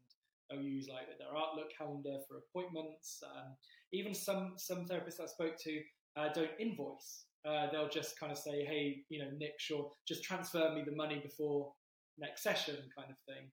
[0.51, 3.23] they'll use like their Outlook calendar for appointments.
[3.25, 3.55] Um,
[3.93, 5.81] even some some therapists I spoke to
[6.17, 10.23] uh, don't invoice uh, they'll just kind of say, hey, you know, Nick, sure, just
[10.23, 11.73] transfer me the money before
[12.19, 13.51] next session, kind of thing.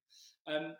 [0.47, 0.75] Um,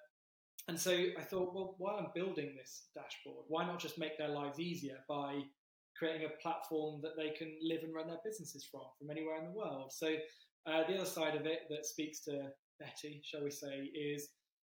[0.67, 4.29] and so I thought, well, while I'm building this dashboard, why not just make their
[4.29, 5.39] lives easier by
[5.99, 9.45] creating a platform that they can live and run their businesses from, from anywhere in
[9.45, 9.91] the world?
[9.93, 10.15] So
[10.65, 14.29] uh, the other side of it that speaks to Betty, shall we say, is,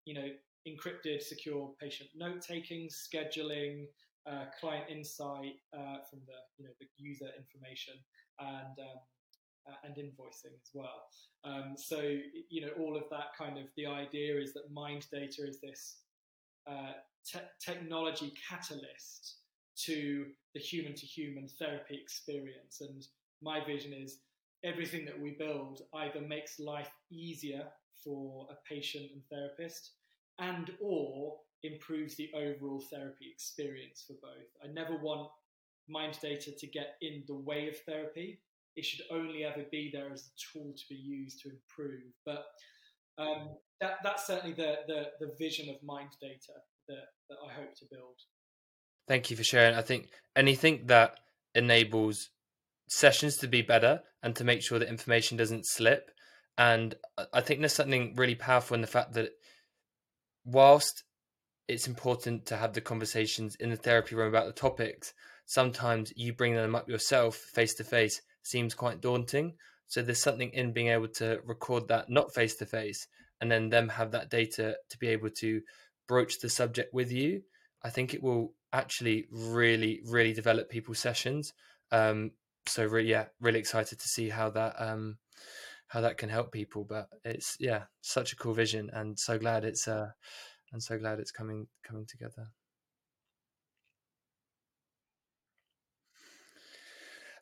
[0.05, 0.27] you know,
[0.67, 3.85] encrypted, secure patient note taking, scheduling,
[4.29, 7.93] uh, client insight uh, from the you know the user information,
[8.39, 8.99] and um,
[9.67, 11.03] uh, and invoicing as well.
[11.43, 11.99] Um, so
[12.49, 15.97] you know all of that kind of the idea is that mind data is this
[16.69, 16.93] uh,
[17.25, 19.39] te- technology catalyst
[19.85, 22.81] to the human to human therapy experience.
[22.81, 23.05] And
[23.41, 24.19] my vision is
[24.63, 27.63] everything that we build either makes life easier
[28.03, 29.91] for a patient and therapist
[30.39, 34.47] and or improves the overall therapy experience for both.
[34.63, 35.29] I never want
[35.87, 38.41] mind data to get in the way of therapy.
[38.75, 42.11] It should only ever be there as a tool to be used to improve.
[42.25, 42.45] But
[43.17, 43.49] um,
[43.79, 46.53] that, that's certainly the, the, the vision of mind data
[46.87, 48.17] that, that I hope to build.
[49.07, 49.75] Thank you for sharing.
[49.75, 51.19] I think anything that
[51.55, 52.29] enables
[52.87, 56.11] sessions to be better and to make sure that information doesn't slip.
[56.57, 56.95] And
[57.33, 59.31] I think there's something really powerful in the fact that
[60.45, 61.03] whilst
[61.67, 65.13] it's important to have the conversations in the therapy room about the topics,
[65.45, 69.53] sometimes you bring them up yourself face to face seems quite daunting.
[69.87, 73.07] So there's something in being able to record that not face to face
[73.41, 75.61] and then them have that data to be able to
[76.07, 77.41] broach the subject with you.
[77.83, 81.53] I think it will actually really, really develop people's sessions.
[81.91, 82.31] Um,
[82.65, 85.17] so really, yeah, really excited to see how that um,
[85.87, 86.83] how that can help people.
[86.83, 90.09] But it's yeah, such a cool vision, and so glad it's uh,
[90.71, 92.47] and so glad it's coming coming together.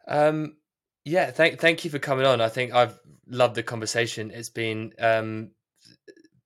[0.08, 0.58] Um,
[1.06, 2.42] yeah, thank thank you for coming on.
[2.42, 4.32] I think I've loved the conversation.
[4.32, 5.52] It's been um,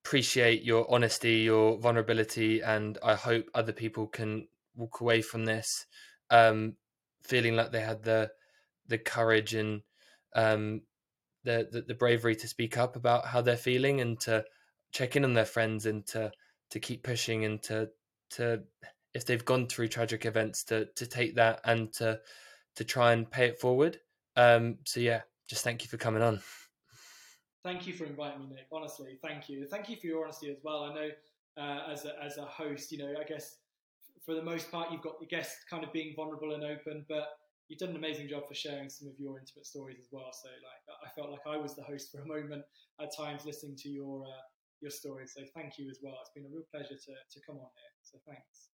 [0.06, 5.86] appreciate your honesty, your vulnerability, and I hope other people can walk away from this
[6.30, 6.76] um,
[7.24, 8.30] feeling like they had the
[8.88, 9.82] the courage and
[10.36, 10.82] um,
[11.44, 14.44] the, the, the bravery to speak up about how they're feeling and to
[14.92, 16.32] check in on their friends and to
[16.72, 17.90] to keep pushing and to
[18.32, 18.62] to
[19.14, 22.20] if they've gone through tragic events to to take that and to
[22.76, 24.00] to try and pay it forward.
[24.36, 26.42] Um, so yeah, just thank you for coming on.
[27.64, 28.68] Thank you for inviting me, Nick.
[28.72, 29.66] Honestly, thank you.
[29.66, 30.84] Thank you for your honesty as well.
[30.84, 31.10] I know
[31.58, 33.58] uh, as a as a host, you know, I guess
[34.26, 37.30] for the most part you've got the guests kind of being vulnerable and open, but
[37.68, 40.32] you've done an amazing job for sharing some of your intimate stories as well.
[40.34, 42.64] So like I felt like I was the host for a moment
[43.02, 44.46] at times listening to your uh,
[44.82, 45.34] your stories.
[45.36, 46.16] So thank you as well.
[46.22, 47.94] It's been a real pleasure to to come on here.
[48.04, 48.70] So thanks.